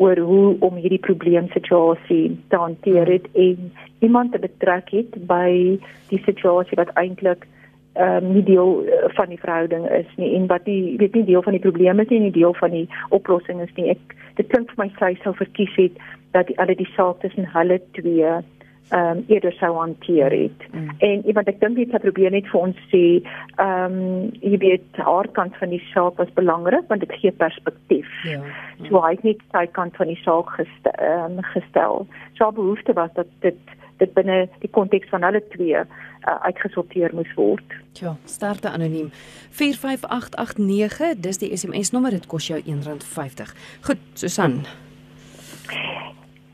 [0.00, 5.76] oor hoe om hierdie probleemsituasie te hanteer het en iemand te betrek het by
[6.08, 7.44] die situasie wat eintlik
[7.92, 11.24] ehm um, nie deel eh, van die verhouding is nie en wat nie weet nie
[11.24, 13.90] deel van die probleem is nie en nie deel van die oplossing is nie.
[13.90, 15.98] Ek dit klink vir my sy sou verkies het
[16.36, 18.30] dat die alle die saak tussen hulle twee
[18.90, 20.62] ehm um, eerder sou hanteer het.
[20.70, 20.88] Mm.
[20.98, 25.02] En iemand ek dink dit het probeer net vir ons sê ehm um, jy weet
[25.08, 28.10] haar kant van die saak was belangrik want dit gee perspektief.
[28.24, 28.38] Ja.
[28.38, 28.88] ja.
[28.88, 30.98] So hy het net sy kant van die saak gestel.
[31.10, 32.06] Um, gestel.
[32.38, 37.32] So behoefte was dat dit dit binne die konteks van hulle twee uh, uitgesorteer moes
[37.38, 37.78] word.
[38.00, 39.10] Ja, starte anoniem.
[39.60, 43.54] 45889, dis die SMS nommer, dit kos jou R1.50.
[43.88, 44.62] Goed, Susan.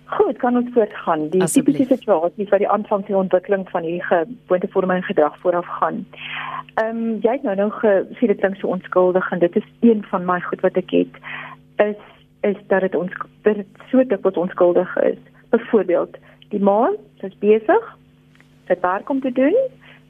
[0.07, 1.29] Goed, kan ons voortgaan.
[1.33, 6.05] Die tipiese situasie vir die aanvang van die ontwikkeling van die gewoontevorming gedrag vooraf gaan.
[6.77, 10.05] Ehm um, jy het nou nog gesê dit klink so onskuldig en dit is een
[10.11, 11.19] van my goed wat ek het
[11.89, 12.03] is
[12.47, 15.19] is dat dit ons dit so dikwels onskuldig is.
[15.51, 16.17] Byvoorbeeld,
[16.53, 16.91] die ma
[17.27, 17.93] is besig
[18.67, 19.57] sy werk om te doen.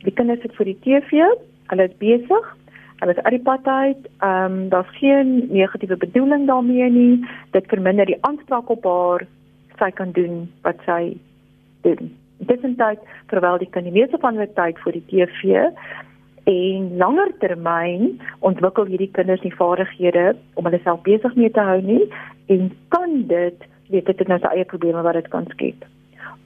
[0.04, 1.26] Die kinders sit voor die TV,
[1.72, 2.52] hulle is besig.
[3.00, 4.08] Hulle is uit die pad uit.
[4.24, 7.26] Ehm um, daar's geen negatiewe bedoeling daarmee nie.
[7.52, 9.26] Dit verminder die aanspraak op haar
[9.78, 11.16] sy kan doen wat sy
[11.84, 12.12] doen.
[12.38, 13.00] Dit is tyd
[13.32, 15.68] terwyl die kind die meeste van hulle tyd voor die TV
[16.46, 21.80] en langer termyn ontwikkel hierdie kinders nie vaardighede om hulle self besig mee te hou
[21.82, 22.04] nie
[22.54, 25.84] en kan dit weet dit het nou sy eie probleme wat dit kan skep.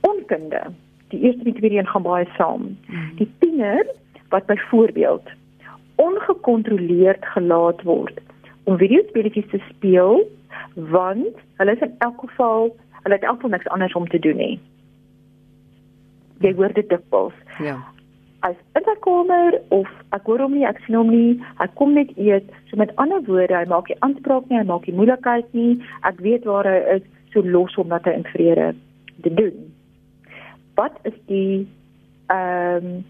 [0.00, 0.62] Onkunde
[1.10, 2.76] die eerste en tweede een gaan baie saam.
[2.86, 3.14] Mm.
[3.16, 3.86] Die tiener
[4.28, 5.30] wat byvoorbeeld
[5.94, 8.20] ongekontroleerd gelaat word
[8.64, 10.22] om videospeletjies te speel
[10.74, 12.70] want hulle is in elk geval
[13.02, 14.60] hulle het elk niks anders om te doen nie.
[16.40, 17.34] Jy hoor dit dikwels.
[17.58, 17.76] Ja.
[18.40, 21.92] As in die kamer of ek hoor hom nie, ek sien hom nie, hy kom
[21.96, 22.48] net eet.
[22.70, 25.74] So met ander woorde, hy maak nie aanspraak nie, hy maak nie moeilikheid nie.
[26.08, 28.70] Ek weet waar hy is, so los hom dat hy in vrede
[29.24, 29.68] te doen
[30.74, 31.68] wat is die
[32.26, 33.04] ehm um,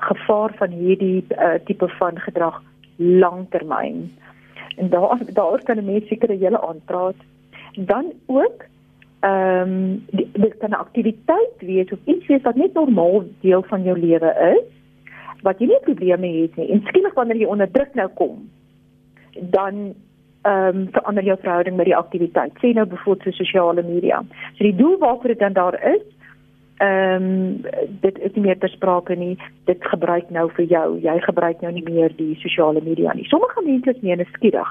[0.00, 2.62] gevaar van hierdie uh, tipe van gedrag
[2.96, 4.16] langtermyn.
[4.76, 7.14] En daar daar kan 'n mens seker 'n hele aanpraat.
[7.74, 8.64] Dan ook
[9.20, 13.82] ehm um, dit kan 'n aktiwiteit wees of iets wees wat net normaal deel van
[13.82, 14.66] jou lewe is
[15.42, 16.70] wat jy nie probleme het nie.
[16.72, 18.48] En skielik wanneer jy onder druk nou kom,
[19.40, 19.94] dan
[20.42, 22.52] ehm um, verander jou verhouding met die aktiwiteit.
[22.60, 24.22] Sien nou byvoorbeeld so sosiale media.
[24.54, 26.02] So die doel waarvoor dit dan daar is,
[26.80, 27.62] ehm um,
[28.00, 29.34] dit is nie meer ter sprake nie.
[29.68, 30.86] Dit gebruik nou vir jou.
[31.00, 33.26] Jy gebruik nou nie meer die sosiale media nie.
[33.28, 34.70] Sommige mense is meer nuuskierig.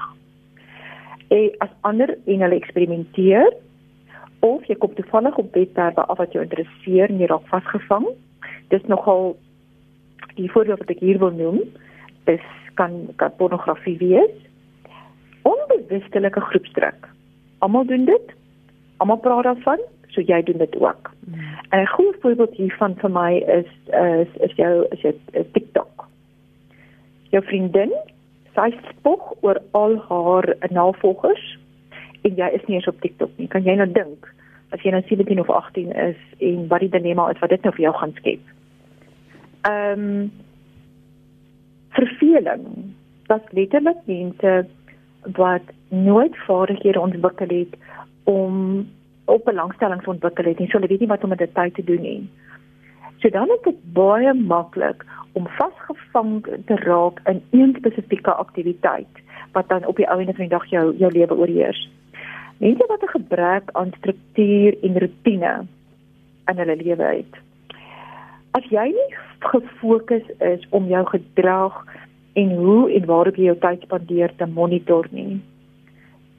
[1.30, 3.54] En as ander en hulle eksperimenteer
[4.40, 8.08] of jy kom toevallig op webwerwe af wat jou interesseer en jy raak vasgevang.
[8.74, 9.36] Dis nogal
[10.34, 11.62] die voorbeeld wat ek hier wil noem
[12.32, 14.34] is kan kan pornografie wees.
[15.46, 17.06] Onbewustelike groepsdruk.
[17.58, 18.34] Almal doen dit.
[18.98, 19.80] Almal praat daarvan,
[20.14, 21.10] so jy doen dit ook.
[21.26, 21.34] Mm.
[21.70, 26.06] En 'n goeie voorbeeld hiervan vir my is is is jou is jou is TikTok.
[27.30, 27.92] Jou vriendin,
[28.54, 31.58] sy spog oor al haar navolgers
[32.22, 33.48] en jy is nie eens op TikTok nie.
[33.48, 34.34] Kan jy nou dink
[34.70, 37.74] as jy nou 17 of 18 is en wat die dilemma is wat dit nou
[37.74, 38.40] vir jou gaan skep?
[39.60, 40.32] Ehm um,
[41.90, 42.94] verveling.
[43.26, 44.66] Dat letterlik mense
[45.36, 47.74] wat nooit vaardighede ontwikkel het
[48.24, 48.86] om
[49.30, 50.68] op belangstellings ontwikkel het nie.
[50.68, 52.30] So hulle weet nie wat om met dit tyd te doen nie.
[53.20, 59.68] So dan is dit baie maklik om vasgevang te raak in een spesifieke aktiwiteit wat
[59.68, 61.88] dan op die ou en van die dag jou jou lewe oorheers.
[62.58, 65.66] Mense wat 'n gebrek aan struktuur en rotine
[66.46, 67.34] in hulle lewe het.
[68.50, 71.84] As jy nie gefokus is om jou gedrag
[72.32, 75.40] en hoe en waarop jy jou tyd spandeer te monitor nie,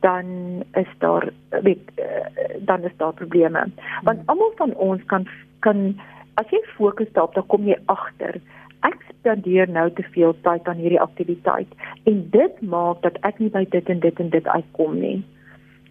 [0.02, 0.26] dan
[0.74, 1.30] is daar
[1.64, 3.66] weet eh, dan is daar probleme.
[4.04, 4.30] Want hmm.
[4.30, 5.28] almal van ons kan
[5.60, 6.00] kan
[6.34, 8.42] as jy fokus daarop, dan kom jy agter
[8.88, 11.70] ek spandeer nou te veel tyd aan hierdie aktiwiteit
[12.10, 15.20] en dit maak dat ek nie by dit en dit en dit uitkom nie.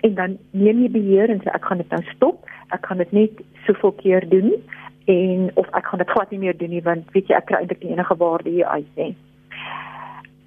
[0.07, 2.47] En dan neem jy beheer en sê ek gaan dit nou stop.
[2.75, 4.55] Ek gaan dit net soveel keer doen
[5.11, 7.61] en of ek gaan dit glad nie meer doen nie want weet jy ek kry
[7.61, 9.13] eintlik nie enige waarde hier uit nie.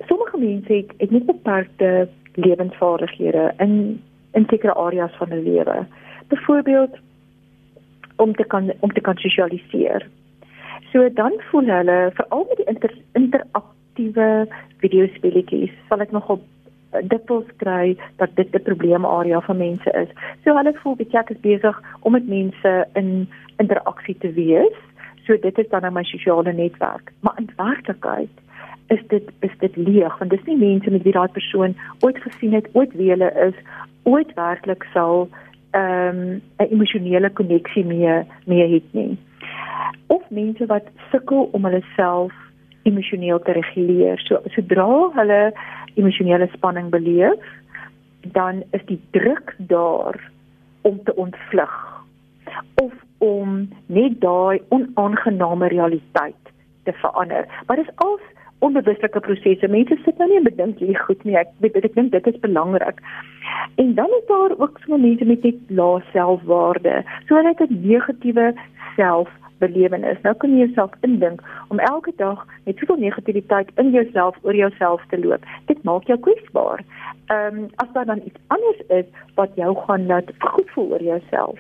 [0.10, 1.92] Sommige mense het, het net beperkte
[2.34, 4.02] lewensvaardighede in
[4.34, 5.86] in sekere areas van hulle lewe.
[6.28, 6.98] Byvoorbeeld
[8.16, 10.08] om te kan om te kan sosialiseer.
[10.92, 16.42] So dan voel hulle veral met die inter, interaktiewe videospeletjies sal ek nogal
[17.10, 20.10] dikwels kry dat dit 'n probleemarea vir mense is.
[20.44, 24.78] So hulle voel baie ek is besig om met mense in interaksie te wees.
[25.26, 27.12] So dit is dan nou my sosiale netwerk.
[27.22, 28.43] Maar in werklikheid
[28.88, 32.54] is dit is dit leeg want dis nie mense met wie daai persoon ooit gesien
[32.54, 33.58] het, ooit wie hulle is,
[34.04, 35.30] ooit werklik sal
[35.74, 39.18] ehm um, 'n emosionele koneksie mee mee het nie
[40.08, 42.34] of mense wat sukkel om hulle self
[42.84, 44.20] emosioneel te reguleer.
[44.28, 45.42] So sodra hulle
[45.96, 47.50] emosionele spanning beleef,
[48.36, 50.20] dan is die druk daar
[50.82, 51.76] om te ontvlug
[52.82, 52.94] of
[53.24, 56.52] om net daai onaangename realiteit
[56.84, 57.48] te verander.
[57.68, 58.24] Maar dis als
[58.66, 59.68] onbewuslike prosesse.
[59.68, 61.38] Mense sit nou nie en bedink jy goed nie.
[61.40, 63.02] Ek weet ek dink dit is belangrik.
[63.82, 67.02] En dan is daar ook so mense met net lae selfwaarde.
[67.28, 68.54] So hulle het 'n negatiewe
[68.96, 69.30] self
[69.64, 70.22] belewenis.
[70.24, 75.02] Nou kan jy jouself indink om elke dag met soveel negativiteit in jouself oor jouself
[75.10, 75.46] te loop.
[75.66, 76.84] Dit maak jou kwesbaar.
[77.28, 81.04] Ehm um, as daar dan iets anders is wat jou gaan laat goed voel oor
[81.04, 81.60] jouself.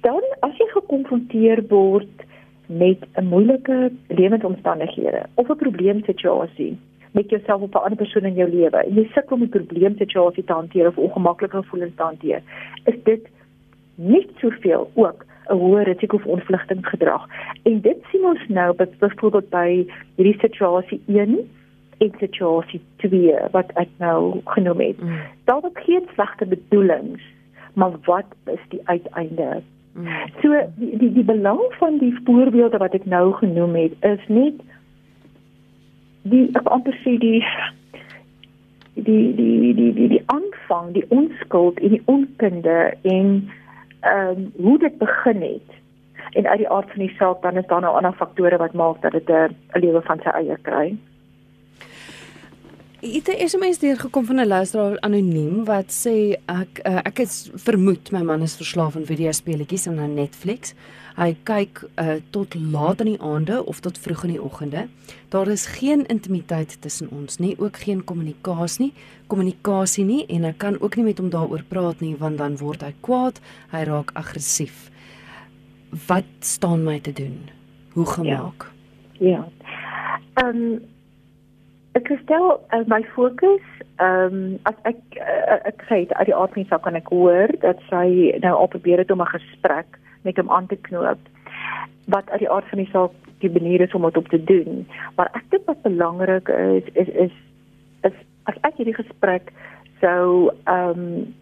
[0.00, 2.26] Dan as jy gekonfronteer word
[2.66, 6.78] met 'n moeilike lewensomstandighede of 'n probleemsituasie
[7.10, 10.44] met jouself of 'n ander persoon in jou lewe en jy sukkel om 'n probleemsituasie
[10.44, 12.42] te hanteer of ongemaklike gevoelens te hanteer,
[12.84, 13.28] is dit
[13.94, 17.28] nie soveel ook 'n hoë risiko vir ontvlugting gedrag.
[17.62, 21.38] En dit sien ons nou byvoorbeeld by hierdie situasie 1
[21.98, 25.00] en situasie 2 wat ek nou genoem het.
[25.00, 25.18] Mm.
[25.44, 27.22] Daar was geen slegte bedoelings,
[27.74, 29.62] maar wat is die uiteinde?
[29.96, 30.08] Mm.
[30.42, 34.58] So die, die die belang van die voorbeelde wat ek nou genoem het is net
[36.28, 37.40] die ek amper sê die
[38.96, 42.76] die die die die die aanvang, die onskuld en die onkunde
[43.08, 43.32] en
[44.00, 45.74] ehm um, hoe dit begin het.
[46.36, 49.00] En uit die aard van die saak dan is daar nou ander faktore wat maak
[49.00, 50.96] dat dit 'n lewe van sy eie kry.
[53.12, 57.50] Het 'n SMS deur gekom van 'n luisteraar anoniem wat sê ek uh, ek het
[57.54, 60.74] vermoed my man is verslaaf aan videospeletjies en aan Netflix.
[61.16, 64.88] Hy kyk uh, tot laat in die aande of tot vroeg in die oggende.
[65.28, 68.92] Daar is geen intimiteit tussen ons nie, ook geen kommunikasie nie,
[69.26, 72.82] kommunikasie nie en ek kan ook nie met hom daaroor praat nie want dan word
[72.82, 73.40] hy kwaad,
[73.70, 74.90] hy raak aggressief.
[76.06, 77.50] Wat staan my te doen?
[77.92, 78.72] Hoe gemaak?
[79.18, 79.48] Ja.
[80.34, 80.95] Ehm um,
[81.96, 83.64] ek stel uh, my fokus
[83.96, 87.52] ehm um, as ek uh, ek sê uit die aard nie sou kan ek hoor
[87.62, 89.96] dat sy nou al probeer het om 'n gesprek
[90.28, 91.22] met hom aan te knoop
[92.14, 94.86] wat uit die aard van die saak die manier is om dit op te doen.
[95.16, 97.34] Maar ek dink wat belangrik is is is
[98.08, 99.52] is as ek hierdie gesprek
[100.00, 101.34] sou ehm um,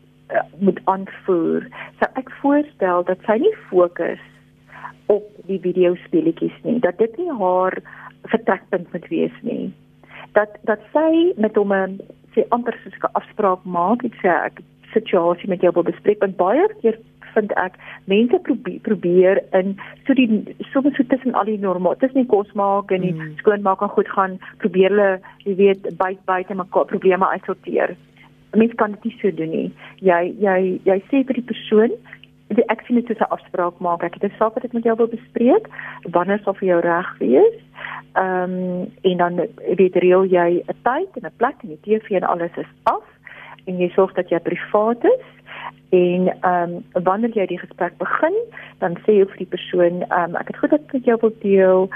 [0.59, 1.67] moet aanvoer,
[2.01, 4.23] sou ek voorstel dat sy nie fokus
[5.13, 7.77] op die video speletjies nie, dat dit nie haar
[8.33, 9.69] vertrekpunt moet wees nie.
[10.35, 11.99] Dat dat sy met hom 'n
[12.35, 16.37] sê amper soos 'n afspraak maak, ek sê ek situasie met jou wil bespreek want
[16.37, 16.99] baie keer
[17.35, 17.77] vind ek
[18.11, 20.29] mense probeer probeer in so die
[20.73, 23.37] soms so tussen al die normaal tussen die kos maak en die mm.
[23.43, 25.11] skoonmaak en goed gaan probeer hulle
[25.47, 27.97] jy weet byt buite mekaar probleme uitsorteer.
[28.55, 29.71] Mense kan dit nie so doen nie.
[30.11, 30.59] Jy jy
[30.91, 31.97] jy sê vir die persoon
[32.49, 34.03] die ek sien dit is 'n afspraak maak.
[34.03, 35.69] Ek het 'n saak wat ek met jou wil bespreek.
[36.11, 37.59] Wanneer sal vir jou reg wees?
[38.13, 39.35] Ehm um, en dan
[39.77, 43.07] weet reël jy 'n tyd en 'n plek en die TV en alles is af
[43.67, 45.25] en jy sorg dat jy privaat is
[45.95, 48.37] En ehm um, wanneer jy die gesprek begin,
[48.79, 51.35] dan sê jy vir die persoon, ehm um, ek het goed dat ek jou wil
[51.43, 51.87] deel.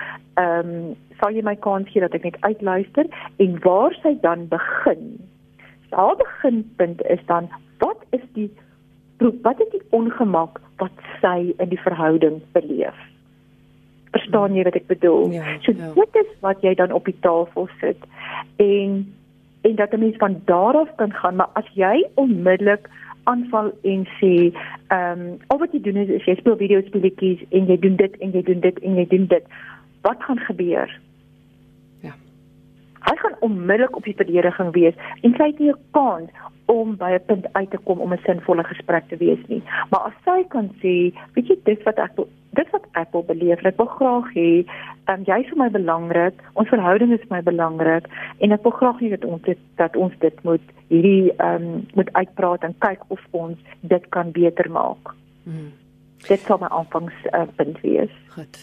[0.42, 3.08] Ehm um, sal jy my kans gee dat ek net uitluister
[3.42, 5.16] en waar sy dan begin.
[5.90, 7.48] Haar beginpunt is dan
[7.82, 8.50] wat is die
[9.18, 12.96] wat is die ongemak wat sy in die verhouding beleef?
[14.14, 15.32] Verstaan jy wat ek bedoel?
[15.36, 15.92] Ja, so ja.
[15.94, 18.04] dit is wat jy dan op die tafel sit
[18.56, 19.14] en
[19.66, 22.88] en dat 'n mens van daar af kan gaan, maar as jy onmiddellik
[23.24, 24.52] aanval en sê,
[24.88, 27.96] ehm um, al wat jy doen is, is jy speel video speletjies en jy doen
[27.96, 29.44] dit en jy doen dit en jy doen dit.
[30.00, 31.00] Wat gaan gebeur?
[33.40, 36.30] Onmiddellik op die verdediging wees en sy het nie 'n kans
[36.68, 39.62] om by 'n punt uit te kom om 'n sinvolle gesprek te wees nie.
[39.90, 42.12] Maar as sy kan sê, weet jy, dis wat ek
[42.52, 44.64] dit wat ek wil beleef, ek wil graag hê,
[45.08, 48.06] um, jy is vir my belangrik, ons verhouding is vir my belangrik
[48.38, 51.86] en ek wil graag hê dat ons dit dat ons dit moet hierdie ehm um,
[51.94, 55.14] moet uitpraat en kyk of ons dit kan beter maak.
[55.44, 55.72] Hmm.
[56.26, 58.14] Dit sou my aanvangspunt uh, wees.
[58.34, 58.58] Goed.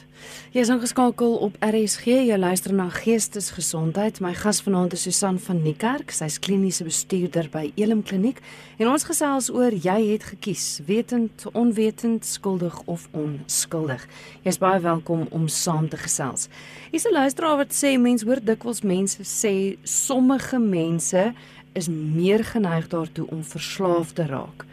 [0.52, 2.12] Jy is ingeskakel op RSG.
[2.28, 4.20] Jy luister na Geestesgesondheid.
[4.24, 6.12] My gas vanaand is Susan van Niekerk.
[6.12, 8.42] Sy's kliniese bestuurder by Elim Kliniek
[8.78, 14.04] en ons gesels oor jy het gekies, wetend, onwetend, skuldig of onskuldig.
[14.44, 16.50] Jy's baie welkom om saam te gesels.
[16.92, 21.34] Hier's 'n luisteraar wat sê mense hoor dikwels mense sê sommige mense
[21.74, 24.66] is meer geneig daartoe om verslaaf te raak.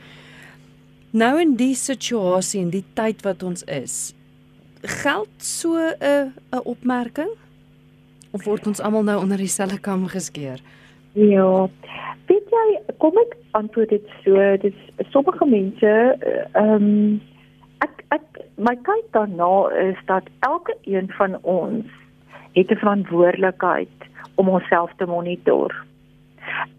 [1.12, 4.14] Nou in die situasie en die tyd wat ons is,
[4.81, 7.29] geld so 'n 'n opmerking
[8.33, 10.61] of word ons almal nou onder dieselfde kam geskeer?
[11.12, 11.68] Ja.
[12.27, 14.79] Weet jy, kom ek antwoord dit so, dis
[15.11, 16.16] sommige mense
[16.53, 17.20] ehm um,
[17.79, 18.25] ek ek
[18.57, 21.87] my kyk daarna is dat elke een van ons
[22.53, 23.98] het 'n verantwoordelikheid
[24.35, 25.85] om onsself te monitor.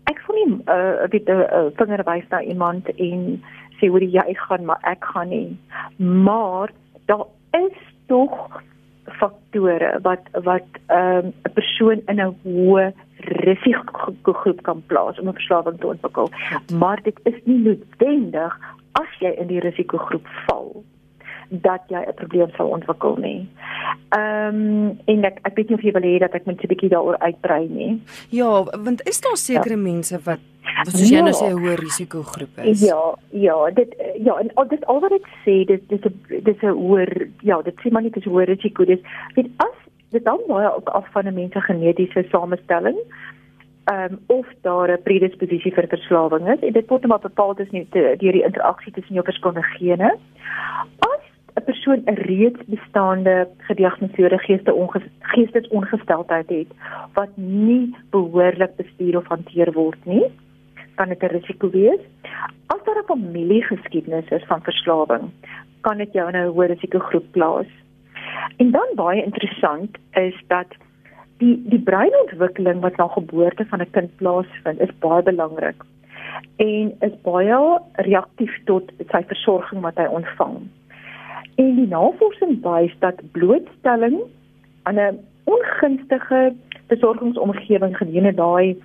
[0.03, 3.43] Ek voel nie uh, weet 'n uh, vinger wys na iemand en
[3.83, 5.57] sê hoe jy gaan maar ek gaan nie.
[5.97, 6.71] Maar
[7.05, 8.61] daar is tog
[9.19, 12.93] faktore wat wat ehm, 'n um, persoon in 'n hoë
[13.43, 16.29] risikogroep kan plaas om 'n verslawing te ontwikkel.
[16.79, 18.59] Maar dit is nie noodwendig
[18.91, 20.83] as jy in die risikogroep val
[21.61, 23.47] dat jy 'n probleem sal ontwikkel nie.
[24.09, 26.67] Ehm um, en ek ek weet nie of jy wil hê dat ek net 'n
[26.67, 28.01] bietjie daaroor uitbrei nie.
[28.29, 29.81] Ja, want is daar sekere ja.
[29.81, 30.39] mense wat
[30.83, 31.39] soos jy nou ja.
[31.39, 32.81] sê 'n hoë risikogroep is?
[32.81, 36.61] Ja, ja, dit ja, en al dit al wat ek sê, dit dis 'n dis
[36.61, 39.01] 'n hoër ja, dit sê maar nie dis 'n hoë risiko dis
[39.35, 39.77] weet as
[40.11, 42.97] dit dan baie ook af van 'n mens se genetiese samestelling
[43.83, 48.17] ehm um, of daar 'n predisposisie vir verslawing is en dit word maar bepaal deur
[48.17, 50.17] die interaksie tussen jou verskillende gene.
[50.99, 51.12] As
[51.55, 54.39] 'n persoon 'n reeds bestaande gediagnoseerde
[55.19, 56.71] geestesongesteldheid het
[57.13, 60.25] wat nie behoorlik bestuur of hanteer word nie,
[60.95, 62.03] kan dit 'n risiko wees.
[62.67, 65.31] As daar 'n familiegeskiedenis is van verslawing,
[65.81, 67.69] kan dit jou in 'n hoë risikogroep plaas.
[68.57, 70.67] En dan baie interessant is dat
[71.37, 75.83] die die breinontwikkeling wat na geboorte van 'n kind plaasvind, is baie belangrik
[76.55, 80.57] en is baie reaktief tot sy versorging wat hy ontvang.
[81.55, 84.21] En die navorsing wys dat blootstelling
[84.83, 86.53] aan 'n ongunstige
[86.87, 88.77] versorgingsomgewing gedurende daai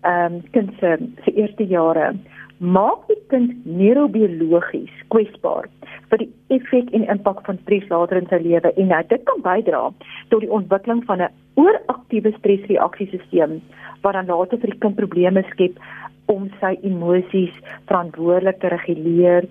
[0.00, 2.14] ehm um, kind se se eerste jare
[2.58, 5.66] maak die kind neurobiologies kwesbaar
[6.10, 9.42] vir die effek en impak van stres later in sy lewe en nou dit kan
[9.42, 9.82] bydra
[10.30, 13.60] tot die ontwikkeling van 'n ooraktiewe stresreaksiesisteem
[14.02, 15.78] wat dan later vir die kind probleme skep
[16.26, 17.54] om sy emosies
[17.88, 19.48] verantwoordelik te reguleer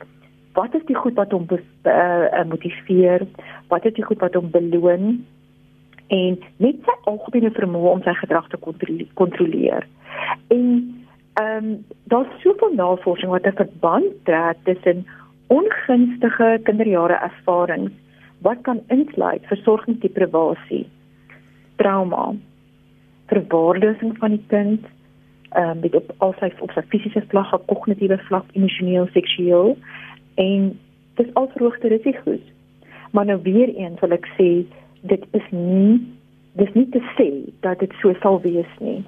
[0.54, 3.26] wat is die goed wat hom uh, motiveer?
[3.68, 5.26] Wat is die goed wat hom beloon?
[6.14, 8.60] En net sy algemene vermoë om sy gedrag te
[9.14, 9.88] kontroleer.
[10.54, 10.68] En
[11.34, 15.06] ehm um, daar's soveel navorsing wat 'n verband trek tussen
[15.48, 17.92] ongunstige kinderjare ervarings
[18.42, 20.86] wat kan insluit versorgingsdeprivasie,
[21.76, 22.34] trauma,
[23.26, 24.86] verwaarlosing van die kind,
[25.50, 29.78] ehm um, met op al sy op sy fisiese vlak, kognitiewe vlak, emosioneel, seksueel
[30.36, 30.80] en
[31.14, 32.44] dis al verhoogde risiko's.
[33.12, 34.50] Maar nou weer eens wil ek sê
[35.02, 36.02] dit is nie
[36.54, 37.30] dis nie te sê
[37.66, 39.02] dat dit so sal wees nie.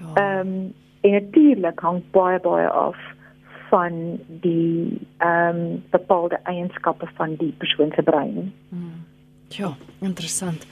[0.00, 0.14] Ja.
[0.14, 2.96] Ehm um, en natuurlik hang baie baie af
[3.70, 8.52] van die ehm um, bepaalde eienskappe van die persoon se brein.
[8.68, 9.04] Hmm.
[9.48, 10.66] Ja, interessant.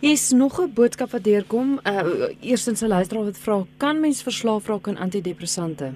[0.00, 1.80] Hier is nog 'n boodskap wat deurkom.
[1.84, 5.92] Uh eerstens 'n luisteraar wat vra, kan mens verslaaf raak aan antidepressante?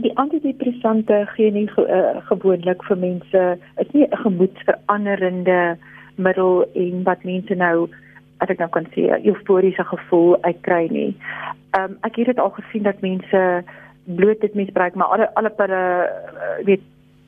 [0.00, 5.76] Die antidepressante gee nie ge, uh, gewoonlik vir mense is nie 'n gemoedveranderende
[6.16, 7.88] middel en wat mense nou
[8.38, 11.16] as ek nou kan sê euforiese gevoel uitkry nie.
[11.76, 13.64] Ehm um, ek het dit al gesien dat mense
[14.04, 16.80] bloot dit misbruik, maar alle alle per uh, weet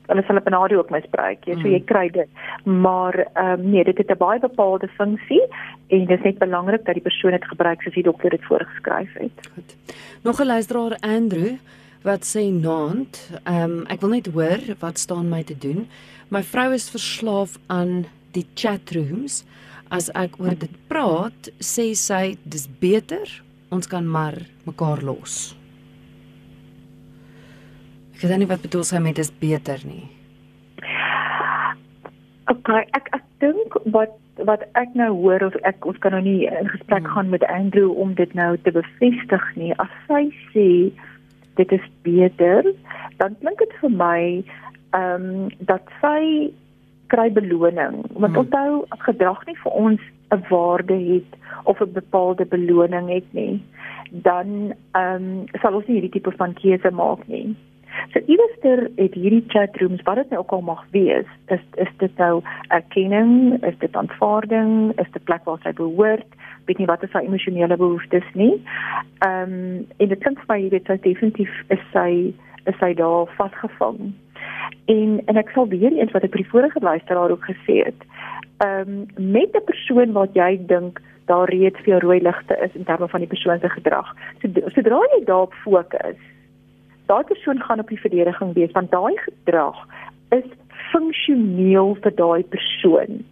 [0.07, 1.45] hulle sal panado ook misbruik.
[1.47, 1.87] Jy so jy mm.
[1.91, 2.29] kry dit.
[2.65, 5.43] Maar ehm um, nee, dit het 'n baie bepaalde funksie
[5.87, 9.13] en dit is net belangrik dat die persoon dit gebruik soos die dokter dit voorgeskryf
[9.13, 9.49] het.
[9.53, 9.75] Goed.
[10.23, 11.55] Nog 'n luisteraar Andrew
[12.03, 15.87] wat sê naand, ehm um, ek wil net hoor wat staan my te doen.
[16.29, 19.43] My vrou is verslaaf aan die chat rooms.
[19.93, 23.29] As ek oor dit praat, sê sy dis beter
[23.73, 25.53] ons kan maar mekaar los.
[28.13, 30.05] Ek weet nie wat bedoel sy met dis beter nie.
[32.51, 36.47] Okay, ek ek dink wat wat ek nou hoor of ek ons kan nou nie
[36.49, 37.13] in gesprek hmm.
[37.13, 39.73] gaan met Andrew om dit nou te bevestig nie.
[39.83, 40.67] As sy sê
[41.55, 42.73] dit is beter,
[43.17, 44.19] dan klink dit vir my
[44.93, 46.51] ehm um, dat sy
[47.13, 48.03] kry beloning.
[48.13, 48.41] Want hmm.
[48.45, 50.01] onthou gedrag nie vir ons
[50.33, 51.31] 'n waarde het
[51.63, 53.61] of 'n bepaalde beloning het nie,
[54.11, 57.55] dan ehm um, sal ons nie hierdie tipe van keuse maak nie.
[58.13, 61.93] So iewerster het hierdie chat rooms wat dit nou ook al mag wees, is is
[61.97, 66.29] dit nou erkenning, is dit aanvaarding, is dit plek waar sy behoort,
[66.65, 68.61] weet nie wat is haar emosionele behoeftes nie.
[69.19, 72.33] Ehm um, en dit klink vir my dit is definitief is sy
[72.65, 74.13] is sy daar vasgevang.
[74.85, 78.05] En en ek sal weer eens wat ek by die vorige luisteraar ook gesê het.
[78.65, 82.75] Ehm um, met 'n persoon wat jy dink daar reeds vir jou rooi ligte is
[82.75, 84.15] in terme van die persoon se gedrag.
[84.41, 86.19] So sodra jy daarop fokus,
[87.05, 89.87] daai persoon gaan op die verdediging wees want daai gedrag
[90.29, 90.47] is
[90.91, 93.23] funksioneel vir daai persoon.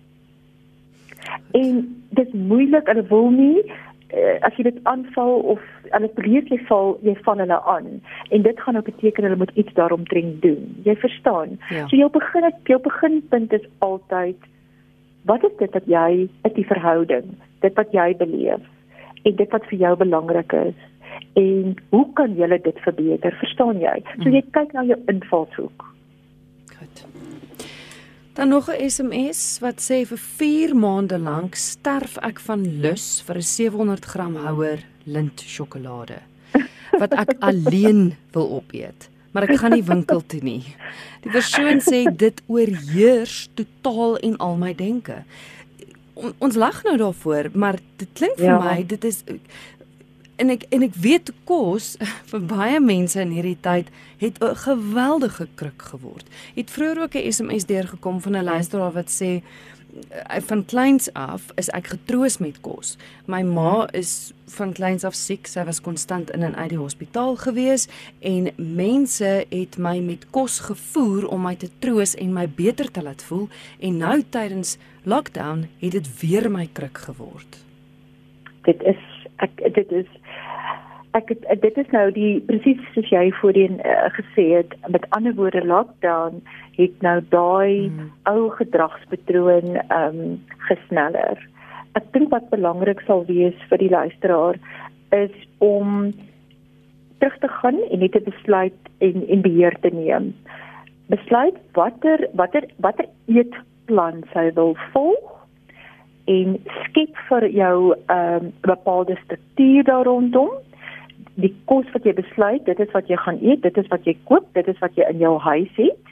[1.52, 3.64] En dit is moeilik, hulle wil nie
[4.12, 7.90] uh, as jy dit aanval of hulle breek jy val, jy val hulle aan.
[8.36, 10.68] En dit gaan ook beteken hulle moet iets daaromtrent doen.
[10.88, 11.58] Jy verstaan?
[11.70, 11.88] Ja.
[11.88, 14.50] So jou begin jou beginpunt is altyd
[15.30, 18.64] wat is dit wat jy uit die verhouding, dit wat jy beleef
[19.22, 20.80] en dit wat vir jou belangrik is
[21.40, 23.36] en hoe kan jy dit verbeter?
[23.40, 23.98] Verstaan jy?
[24.18, 24.52] So jy mm.
[24.58, 25.86] kyk na jou invalshoek.
[26.74, 27.04] Goed.
[28.34, 33.36] Dan nog 'n SMS wat sê vir 4 maande lank sterf ek van lus vir
[33.36, 36.20] 'n 700g houer lint sjokolade
[37.00, 39.10] wat ek alleen wil opeet.
[39.32, 40.64] Maar ek gaan nie winkel toe nie.
[41.24, 45.24] Die persoon sê dit oorheers totaal en al my denke.
[46.14, 48.60] On, ons lag nou daarvoor, maar dit klink vir ja.
[48.60, 49.24] my dit is
[50.42, 51.94] en ek en ek weet kos
[52.32, 56.26] vir baie mense in hierdie tyd het 'n geweldige kruk geword.
[56.56, 59.42] Het vroeër ook 'n SMS deurgekom van 'n luisteraar wat sê
[60.48, 62.98] van kleins af is ek getroos met kos.
[63.28, 67.36] My ma is van kleins af siek, sy was konstant in en uit die hospitaal
[67.36, 67.88] gewees
[68.20, 73.04] en mense het my met kos gevoer om my te troos en my beter te
[73.04, 73.48] laat voel
[73.80, 77.64] en nou tydens lockdown het dit weer my kruk geword.
[78.64, 79.00] Dit is
[79.42, 80.10] ek dit is
[81.18, 85.36] ek het, dit is nou die presies soos jy voorheen uh, gesê het met ander
[85.36, 86.40] woorde lockdown
[86.78, 88.12] het nou daai hmm.
[88.32, 90.38] ou gedragspatroon ehm um,
[90.70, 91.40] gesneller.
[92.00, 94.60] Ek dink wat belangrik sal wees vir die luisteraar
[95.12, 96.14] is om
[97.20, 100.34] terug te gaan en net 'n besluit en en beheer te neem.
[101.08, 105.38] Besluit watter watter watter eetplan sy wil volg
[106.26, 110.50] en skep vir jou 'n um, bepaalde struktuur daar rondom.
[111.42, 114.16] Die kos wat jy besluit, dit is wat jy gaan eet, dit is wat jy
[114.30, 116.12] koop, dit is wat jy in jou huis het.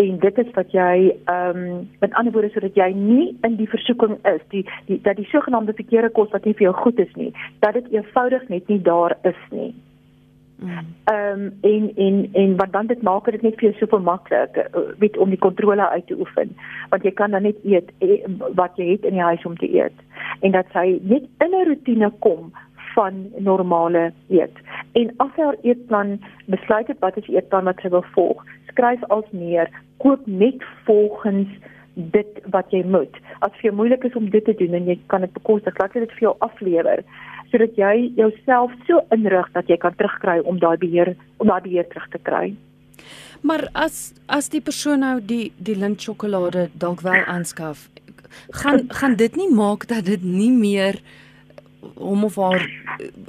[0.00, 3.68] En dit is wat jy ehm um, met ander woorde sodat jy nie in die
[3.68, 7.14] versoeking is die die dat die sogenaamde verkeerde kos wat nie vir jou goed is
[7.20, 7.32] nie,
[7.64, 9.72] dat dit eenvoudig net nie daar is nie.
[10.60, 14.56] Ehm um, en en en wat dan dit maak dit net vir jou soveel maklik
[14.56, 16.52] uh, weet om die kontrole uit te oefen
[16.90, 19.70] want jy kan dan net eet eh, wat jy het in die huis om te
[19.72, 19.96] eet
[20.40, 22.52] en dat sy net in 'n rotine kom
[22.94, 24.56] van normale eet.
[24.98, 26.16] En as jy haar eetplan
[26.46, 29.70] besluit het wat is die eetplan wat sy wil volg, skryf als neer,
[30.02, 31.50] koop net volgens
[31.94, 33.16] dit wat jy moet.
[33.44, 35.96] As vir jou moeilik is om dit te doen en jy kan dit bekostig, laat
[35.98, 37.04] dit vir jou aflewer
[37.50, 41.88] sodat jy jouself so inrig dat jy kan terugkry om daai beheer om daai beheer
[41.90, 42.52] terug te kry.
[43.42, 47.88] Maar as as die persoon nou die die lint sjokolade dalk wel aanskaf,
[48.62, 51.00] gaan gaan dit nie maak dat dit nie meer
[51.96, 52.64] hom of haar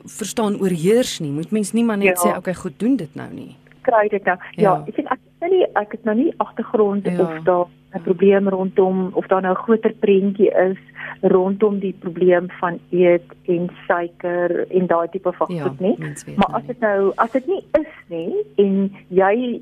[0.05, 1.31] verstaan oorheers nie.
[1.31, 2.21] Moet mens nie maar net ja.
[2.23, 3.55] sê okay, goed doen dit nou nie.
[3.81, 4.37] Kry dit nou.
[4.55, 7.19] Ja, ja ek sê ek sê nie ek het nou nie agtergrond ja.
[7.21, 10.77] of daar 'n probleem rondom of daar nou 'n groter prentjie is
[11.21, 15.97] rondom die probleem van eet en suiker en daai tipe van ja, goed nie.
[16.35, 19.61] Maar as dit nou as dit nie is nie en jy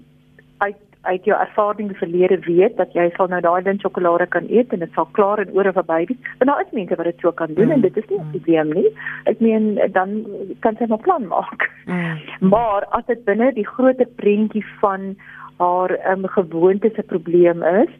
[0.57, 4.73] uit uit jou ervaring verlede weet dat jy sal nou daai ding sjokolade kan eet
[4.75, 6.31] en dit sal klaar en oor verby wees.
[6.39, 7.71] En daar is mense wat dit so kan doen mm.
[7.77, 8.89] en dit is nie 'n probleem nie.
[9.25, 10.25] Ek meen dan
[10.59, 11.69] kan jy 'n plan maak.
[11.85, 12.17] Mm.
[12.49, 15.15] Maar as dit binne die groot prentjie van
[15.57, 17.91] haar um, gewoontes 'n probleem is,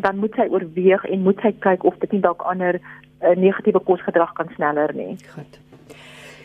[0.00, 2.80] dan moet sy oorweeg en moet sy kyk of dit nie dalk ander
[3.22, 5.16] uh, negatiewe kosgedrag kan sneller nie.
[5.34, 5.69] Goed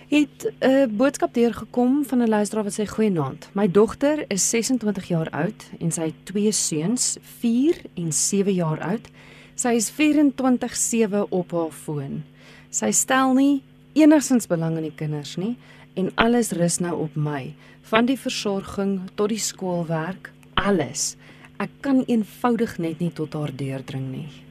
[0.10, 3.49] het 'n uh, boodskap deurgekom van 'n luisteraar wat sê goeienaand.
[3.53, 8.80] My dogter is 26 jaar oud en sy het twee seuns, 4 en 7 jaar
[8.80, 9.10] oud.
[9.56, 12.24] Sy is 24/7 op haar foon.
[12.70, 15.58] Sy stel nie enigsins belang in die kinders nie
[15.93, 21.16] en alles rus nou op my, van die versorging tot die skoolwerk, alles.
[21.58, 24.45] Ek kan eenvoudig net nie tot haar deurdring nie.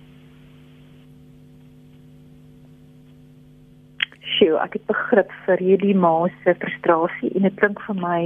[4.36, 8.20] Sjoe, ek het begrip vir hierdie ma se frustrasie en dit klink vir my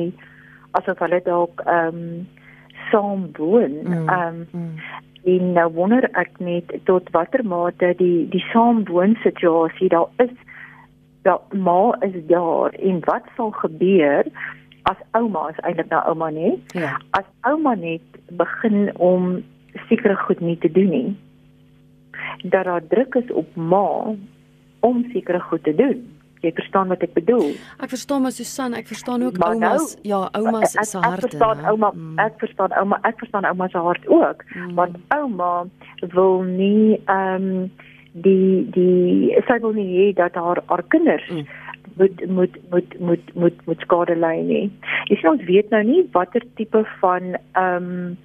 [0.81, 2.27] asof hulle dalk ehm um,
[2.91, 3.75] saam woon.
[3.85, 9.17] Mm, ehm mm, um, en nou wonder ek net tot watter mate die die saamwoon
[9.25, 10.33] situasie daar is
[11.27, 14.29] dat ma is daar en wat sal gebeur
[14.89, 16.55] as ouma is eintlik nou ouma nie.
[16.73, 16.97] Ja.
[17.19, 19.43] As ouma net begin om
[19.89, 21.17] sekere goed nie te doen nie.
[22.43, 24.15] Dat daar druk is op ma
[24.81, 26.07] om sekere goed te doen.
[26.45, 27.51] Jy verstaan wat ek bedoel?
[27.83, 31.25] Ek verstaan maar Susan, ek verstaan ook maar oumas, nou, ja, oumas se hart.
[31.25, 32.19] Ek verstaan ouma, mm.
[32.23, 34.45] ek verstaan ouma, ek verstaan ouma se hart ook.
[34.55, 34.75] Mm.
[34.79, 35.53] Want ouma
[36.15, 37.87] wil nie ehm um,
[38.19, 41.43] die die sy wil nie hê dat haar haar kinders mm.
[41.99, 44.65] moet moet moet moet moet moet skade ly nie.
[45.11, 48.17] Jy sien ons weet nou nie watter tipe van ehm um,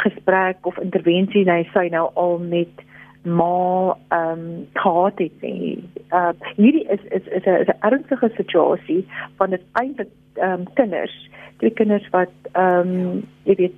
[0.00, 2.80] gesprek of intervensie hy sy nou al met
[3.22, 5.90] maar ehm um, gehad het nie.
[6.10, 9.06] Uh hierdie is is is 'n is 'n ernstige situasie
[9.36, 13.74] van dit eintlik ehm um, kinders, twee kinders wat ehm um, jy weet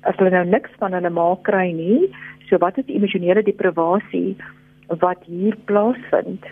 [0.00, 2.16] as hulle nou niks van hulle ma kry nie.
[2.48, 4.36] So wat is die emosionele deprivasie
[4.86, 6.44] wat hier plaasvind?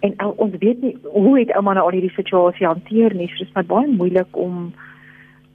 [0.00, 3.28] En al, ons weet nie hoe het ouma nou al hierdie situasie hanteer nie.
[3.28, 4.72] So dit is maar baie moeilik om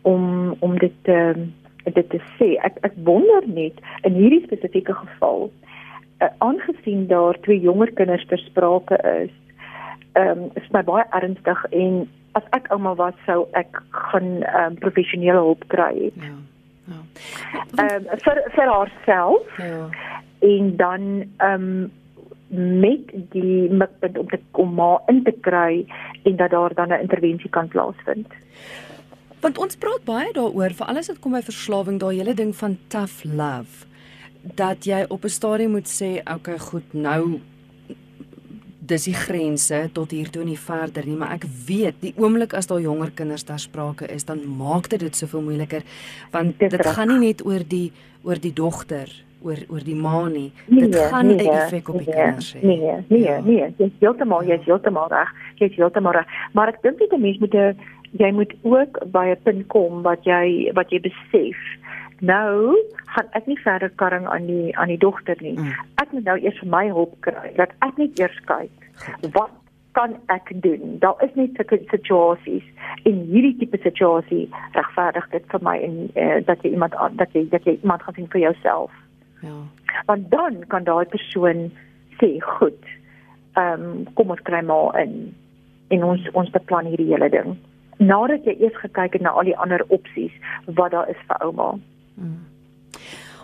[0.01, 1.53] om om dit ehm um,
[1.93, 2.55] dit te sê.
[2.65, 5.51] Ek ek wonder net in hierdie spesifieke geval
[6.37, 9.33] aangesien daar twee jonger kinders ter sprake is,
[10.13, 12.05] ehm um, is my baie ernstig en
[12.39, 16.11] as ek ouma was sou ek gaan ehm um, professionele hulp kry.
[16.15, 16.35] Ja.
[16.85, 17.01] Ja.
[17.83, 19.57] Ehm um, vir vir haarself.
[19.57, 19.89] Ja.
[20.39, 21.91] En dan ehm um,
[22.81, 25.85] met die mikpunt om te kom maar in te kry
[26.23, 28.27] en dat daar dan 'n intervensie kan plaasvind.
[29.39, 32.77] Want ons praat baie daaroor vir alles wat kom by verslawing, daai hele ding van
[32.87, 33.85] tough love
[34.53, 37.39] dat jy op 'n stadium moet sê, okay, goed, nou
[38.85, 42.67] dis die grense tot hier toe nie verder nie, maar ek weet die oomblik as
[42.67, 45.81] daar jonger kinders daar sprake is, dan maak dit dit soveel moeiliker
[46.31, 47.91] want dit, dit gaan nie net oor die
[48.23, 49.09] oor die dogter
[49.45, 50.51] oor oor die ma nie.
[50.67, 52.61] Dit nee, gaan 'n nee, effek op die nee, kinders hê.
[52.61, 52.77] Nee,
[53.07, 53.41] nee, ja.
[53.41, 55.29] nee, jy is heeltemal, jy is heeltemal reg.
[55.55, 56.25] Jy is heeltemal reg.
[56.53, 57.77] Maar ek dink die mens moet 'n
[58.17, 61.57] jy moet ook by 'n punt kom wat jy wat jy besef
[62.19, 65.57] nou gaan ek nie verder karring aan die aan die dogter nie.
[65.57, 65.71] Mm.
[66.01, 67.53] Ek moet nou eers vir my hulp kry.
[67.55, 68.71] Dat ek net eers kyk
[69.35, 69.51] wat
[69.91, 70.99] kan ek doen?
[70.99, 72.63] Daar is net sulke situasies
[73.03, 77.45] en hierdie tipe situasie regverdig dit vir my en uh, dat jy iemand dat jy
[77.51, 78.91] dat jy iemand gaan sien vir jouself.
[79.45, 79.55] Ja.
[80.09, 81.71] Want dan kan daai persoon
[82.19, 82.83] sê, "Goed.
[83.55, 85.35] Ehm um, kom ons kry maar in
[85.87, 87.57] en ons ons beplan hierdie hele ding."
[87.97, 90.33] Nadat jy eers gekyk het na al die ander opsies
[90.65, 91.79] wat daar is vir ouma.
[92.15, 92.43] Hmm.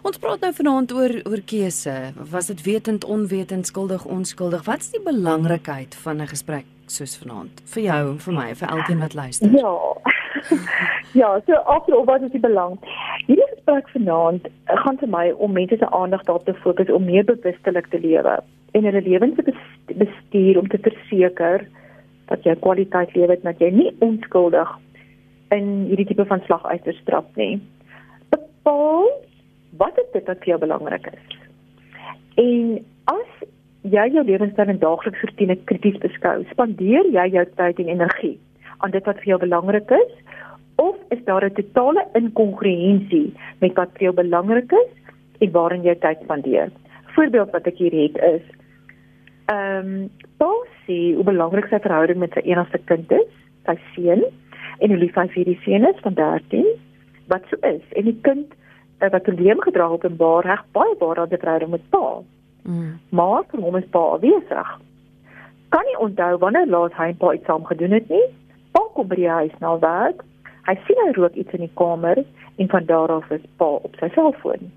[0.02, 1.94] Ons praat nou vanaand oor oor keuse.
[2.32, 4.64] Was dit wetend, onwetend, skuldig, onskuldig?
[4.66, 8.70] Wat is die belangrikheid van 'n gesprek soos vanaand vir jou en vir my, vir
[8.70, 9.52] elkeen wat luister?
[9.54, 9.76] Ja.
[11.22, 12.80] ja, so afloop wat is die belang?
[13.28, 17.06] Hierdie gesprek vanaand eh, gaan vir my om mense se aandag daarop te fokus om
[17.06, 18.40] meer bewustelik te lewe
[18.72, 19.54] en hulle lewens te
[19.94, 21.68] bestuur om te verseker
[22.26, 24.70] dat jy kwaliteit lewe het, dat jy nie onskuldig
[25.52, 27.60] in hierdie tipe van slag uitstrap nie
[28.62, 29.10] bepaal
[29.78, 31.38] wat is dit wat vir jou belangrik is.
[32.38, 33.48] En as
[33.82, 38.38] jy jou lewenstyl en daaglikse rotine krities beskou, spandeer jy jou tyd en energie
[38.80, 40.14] aan dit wat vir jou belangrik is
[40.78, 44.92] of is daar 'n totale inkongruensie met wat vir jou belangrik is
[45.40, 46.70] en waarin jy tyd spandeer?
[47.16, 48.42] Voorbeeld wat ek hier het is
[49.46, 53.30] ehm um, Bosie, hoe belangrik sy verhouding met sy enigste kind is,
[53.66, 54.24] sy seun,
[54.80, 56.66] en hoe lief hy vir die seun is van 13
[57.34, 58.54] wat so is en die kind
[59.00, 62.06] uh, wat probleem gedra het en baie reg baie baie aan die verhouding met pa.
[62.64, 63.00] Mm.
[63.10, 64.74] Maar vir hom is pa afwesig.
[65.74, 68.28] Kan nie onthou wanneer laas hy pa iets saam gedoen het nie.
[68.76, 70.24] Pa kom by die huis na werk.
[70.68, 73.96] Hy sien hy rook iets in die kamer en van daar af is pa op
[74.00, 74.70] sy selfoon.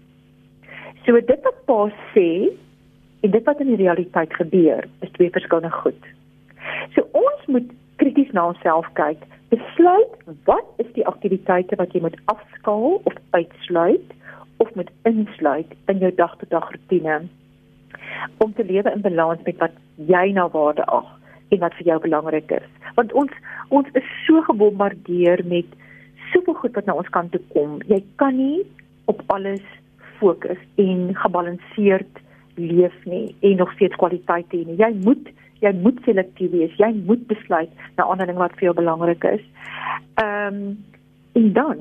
[1.05, 1.80] So dit wat pa
[2.14, 2.28] sê
[3.24, 6.09] en dit wat in die realiteit gebeur, is twee verskillende goed.
[6.96, 7.68] So ons moet
[8.00, 9.20] krities na onsself kyk,
[9.55, 10.12] besluit
[10.48, 14.14] wat is die aktiwiteite wat jy moet afskaal of uitsluit
[14.62, 17.22] of moet insluit in jou dag-tot-dag rotine
[18.44, 19.76] om te lewe in balans met wat
[20.11, 21.11] jy na waarde ag
[21.55, 22.66] en wat vir jou belangrik is.
[22.98, 23.32] Want ons
[23.74, 25.70] ons is so gebombardeer met
[26.32, 27.78] soveel goed wat na ons kant toe kom.
[27.90, 28.64] Jy kan nie
[29.11, 29.64] op alles
[30.18, 32.22] fokus en gebalanseerd
[32.55, 34.78] leef nie en nog steeds kwaliteit hê nie.
[34.80, 35.30] Jy moet
[35.65, 36.75] jy moet selektief wees.
[36.81, 39.45] Jy moet besluit na ander dinge wat vir jou belangrik is.
[40.23, 40.75] Ehm um,
[41.35, 41.79] en dan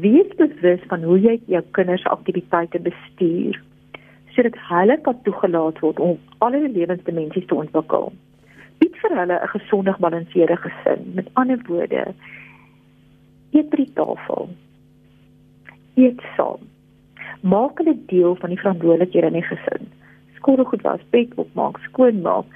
[0.00, 3.58] wees bewus van hoe jy jou kinders aktiwiteite bestuur
[4.34, 8.08] sodat hulle kan toegelaat word om alle lewensdimensies te ontwikkel.
[8.82, 11.00] Bied vir hulle 'n gesonde gebalanseerde gesin.
[11.14, 12.14] Met ander woorde,
[13.52, 14.48] eet by die tafel.
[15.94, 16.60] Eet saam.
[17.40, 19.86] Maak hulle deel van die verantwoordelikhede in die gesin.
[20.36, 22.46] Skoolgoed was, bed opmaak, skoonmaak.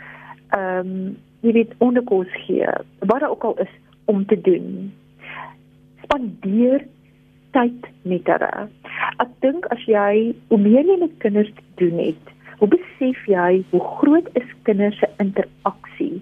[0.48, 2.66] Ehm, um, jy weet onderkos gee.
[2.98, 3.74] Wat ook al is
[4.04, 4.92] om te doen.
[6.02, 6.86] Spandeer
[7.50, 8.68] tyd met hulle.
[9.22, 13.82] Ek dink as jy hoe meer jy met kinders doen het, hoe besef jy hoe
[14.00, 16.18] groot is kinders se interaksie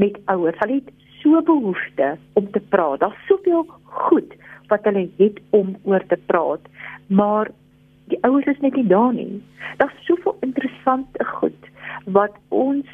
[0.00, 0.58] met ouers?
[0.62, 3.00] Hulle het so behoefte om te praat.
[3.00, 4.34] Daar's soveel goed
[4.70, 6.62] wat hulle het om oor te praat,
[7.06, 7.52] maar
[8.10, 9.42] die ouers is net nie daar nie.
[9.78, 11.70] Daar's soveel interessante goed
[12.06, 12.86] wat ons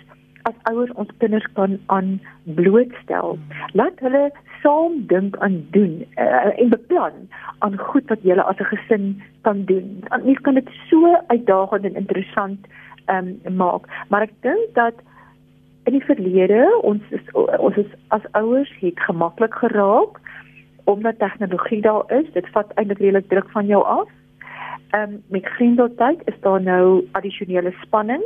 [0.48, 2.20] as ouers ons kinders kan aan
[2.58, 3.38] blootstel.
[3.78, 4.30] Laat hulle
[4.62, 7.16] saam dink aan doen uh, en beplan
[7.58, 10.04] aan goed wat julle as 'n gesin kan doen.
[10.24, 12.60] Mens kan dit so uitdagend en interessant
[13.06, 14.94] um, maak, maar ek dink dat
[15.84, 17.24] in die verlede ons is,
[17.58, 20.20] ons is as ouers het gemaklik geraak
[20.84, 22.26] omdat tegnologie daar is.
[22.32, 24.08] Dit vat eintlik redelik druk van jou af.
[24.90, 28.22] Ehm um, met grendeltyd is daar nou addisionele spanning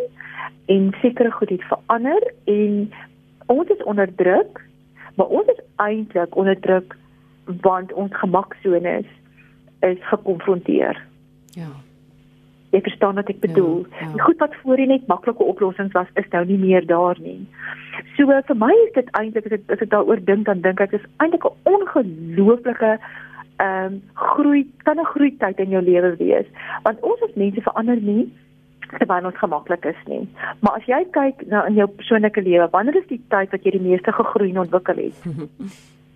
[0.67, 2.93] en sekere goed het verander en
[3.47, 4.65] ons is onder druk
[5.17, 6.97] maar ons is eintlik onder druk
[7.45, 9.11] want ons gemaksone is
[9.81, 11.03] is gekonfronteer.
[11.51, 11.69] Ja.
[12.71, 13.85] Jy verstaan wat ek bedoel.
[13.91, 14.13] Ja, ja.
[14.13, 17.47] Die goed wat voorheen net maklike oplossings was, is nou nie meer daar nie.
[18.17, 20.97] So vir my is dit eintlik as ek as ek daaroor dink dan dink ek
[20.99, 22.99] is eintlik 'n ongelooflike
[23.57, 26.47] ehm um, groei kan 'n groei tyd in jou lewe wees.
[26.83, 28.33] Want ons as mense verander nie
[28.87, 30.29] terwyl ons gemaklik is nie.
[30.61, 33.71] Maar as jy kyk na in jou persoonlike lewe, wanneer is die tyd wat jy
[33.71, 35.17] die meeste gegroei en ontwikkel het?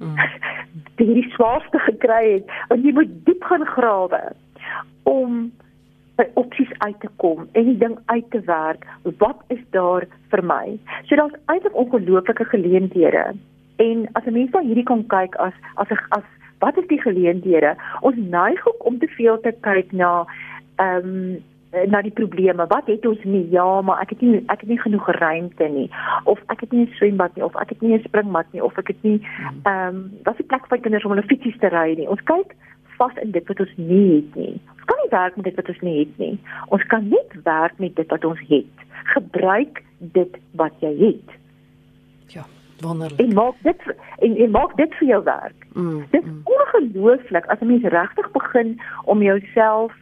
[0.00, 4.20] Het die swaarste gekry het, want jy moet diep gaan grawe
[5.08, 5.50] om
[6.20, 8.86] by opsies uit te kom en die ding uit te werk.
[9.22, 10.78] Wat is daar vir my?
[11.08, 13.24] So daar's eintlik ongelooflike geleenthede.
[13.80, 16.28] En as 'n mens dan hierdie kan kyk as as 'n as
[16.60, 17.74] wat is die geleenthede?
[18.00, 20.26] Ons neig ook om te veel te kyk na
[20.76, 21.38] ehm um,
[21.70, 22.64] na die probleme.
[22.66, 23.44] Wat het ons nie?
[23.50, 25.86] Ja, maar ek het nie ek het nie genoeg ruimte nie
[26.24, 28.78] of ek het nie 'n swembad nie of ek het nie 'n springmat nie of
[28.78, 29.20] ek het nie
[29.62, 32.08] ehm um, wat is plek vir kinders om hulle fietsies te ry nie.
[32.08, 32.54] Ons kyk
[33.00, 34.60] vas in dit wat ons nie het nie.
[34.76, 36.38] Ons kan nie werk met dit wat ons nie het nie.
[36.66, 38.74] Ons kan net werk met dit wat ons het.
[39.14, 41.28] Gebruik dit wat jy het.
[42.34, 42.44] Ja,
[42.80, 43.18] wonderlik.
[43.18, 43.82] En maak dit
[44.18, 45.66] en, en maak dit vir jou werk.
[45.72, 46.40] Mm, dit is mm.
[46.44, 49.92] ongelooflik as 'n mens regtig begin om jouself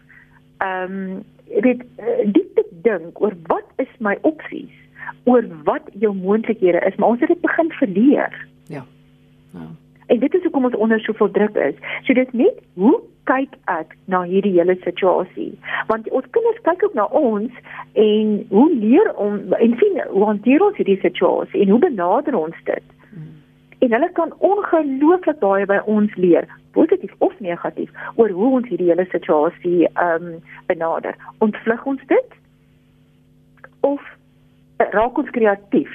[0.59, 1.24] ehm um,
[1.62, 1.79] eh,
[2.33, 4.74] diep te dink oor wat is my opsies
[5.24, 8.85] oor wat jou moontlikhede is maar ons het dit begin verleer ja
[9.53, 9.66] ja
[10.09, 12.94] en dit is hoekom ons onder soveel druk is so dit net hoe
[13.30, 15.50] kyk ek na hierdie hele situasie
[15.88, 17.64] want ons kinders kyk ook na ons
[18.06, 22.64] en hoe leer ons en sien hoe hanteer ons hierdie situasie en hoe benader ons
[22.70, 23.34] dit hmm.
[23.84, 26.48] en hulle kan ongelooflik baie by ons leer
[26.78, 30.36] positief of negatief oor hoe ons hierdie hele situasie ehm um,
[30.70, 31.16] benader.
[31.44, 32.36] Ontvlug ons dit
[33.88, 34.04] of
[34.94, 35.94] raak ons kreatief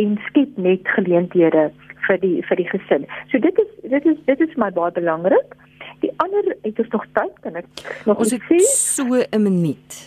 [0.00, 1.70] en skep net geleenthede
[2.06, 3.06] vir die vir die gesin.
[3.32, 5.56] So dit is dit is dit is my baie belangrik.
[6.04, 7.66] Die ander het ons nog tyd kan ek
[8.06, 9.98] nog ons sê so 'n minuut.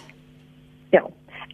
[0.91, 1.03] Ja.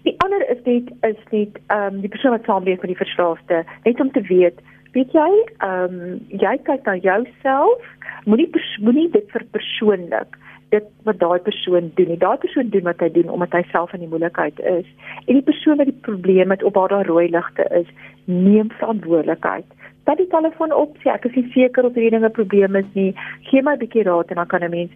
[0.04, 3.66] Die ander is dit is dit ehm um, die persoon wat saamleef met die verslaafde,
[3.84, 4.60] net om te weet
[4.94, 7.84] weet jy, ehm um, jy kyk na jouself,
[8.26, 10.38] moenie moenie dit vir persoonlik
[10.72, 12.16] dit wat daai persoon doen.
[12.20, 14.88] Daai persoon doen wat hy doen omdat hy self in die moeilikheid is.
[15.26, 17.90] En die persoon wat die probleem het op waar daar rooi ligte is,
[18.26, 19.68] neem verantwoordelikheid.
[20.10, 22.90] Vat die telefoon op, sê ek is nie seker of hierdie ding 'n probleem is
[22.94, 23.14] nie.
[23.50, 24.92] Gee my 'n bietjie raad en dan kan 'n mens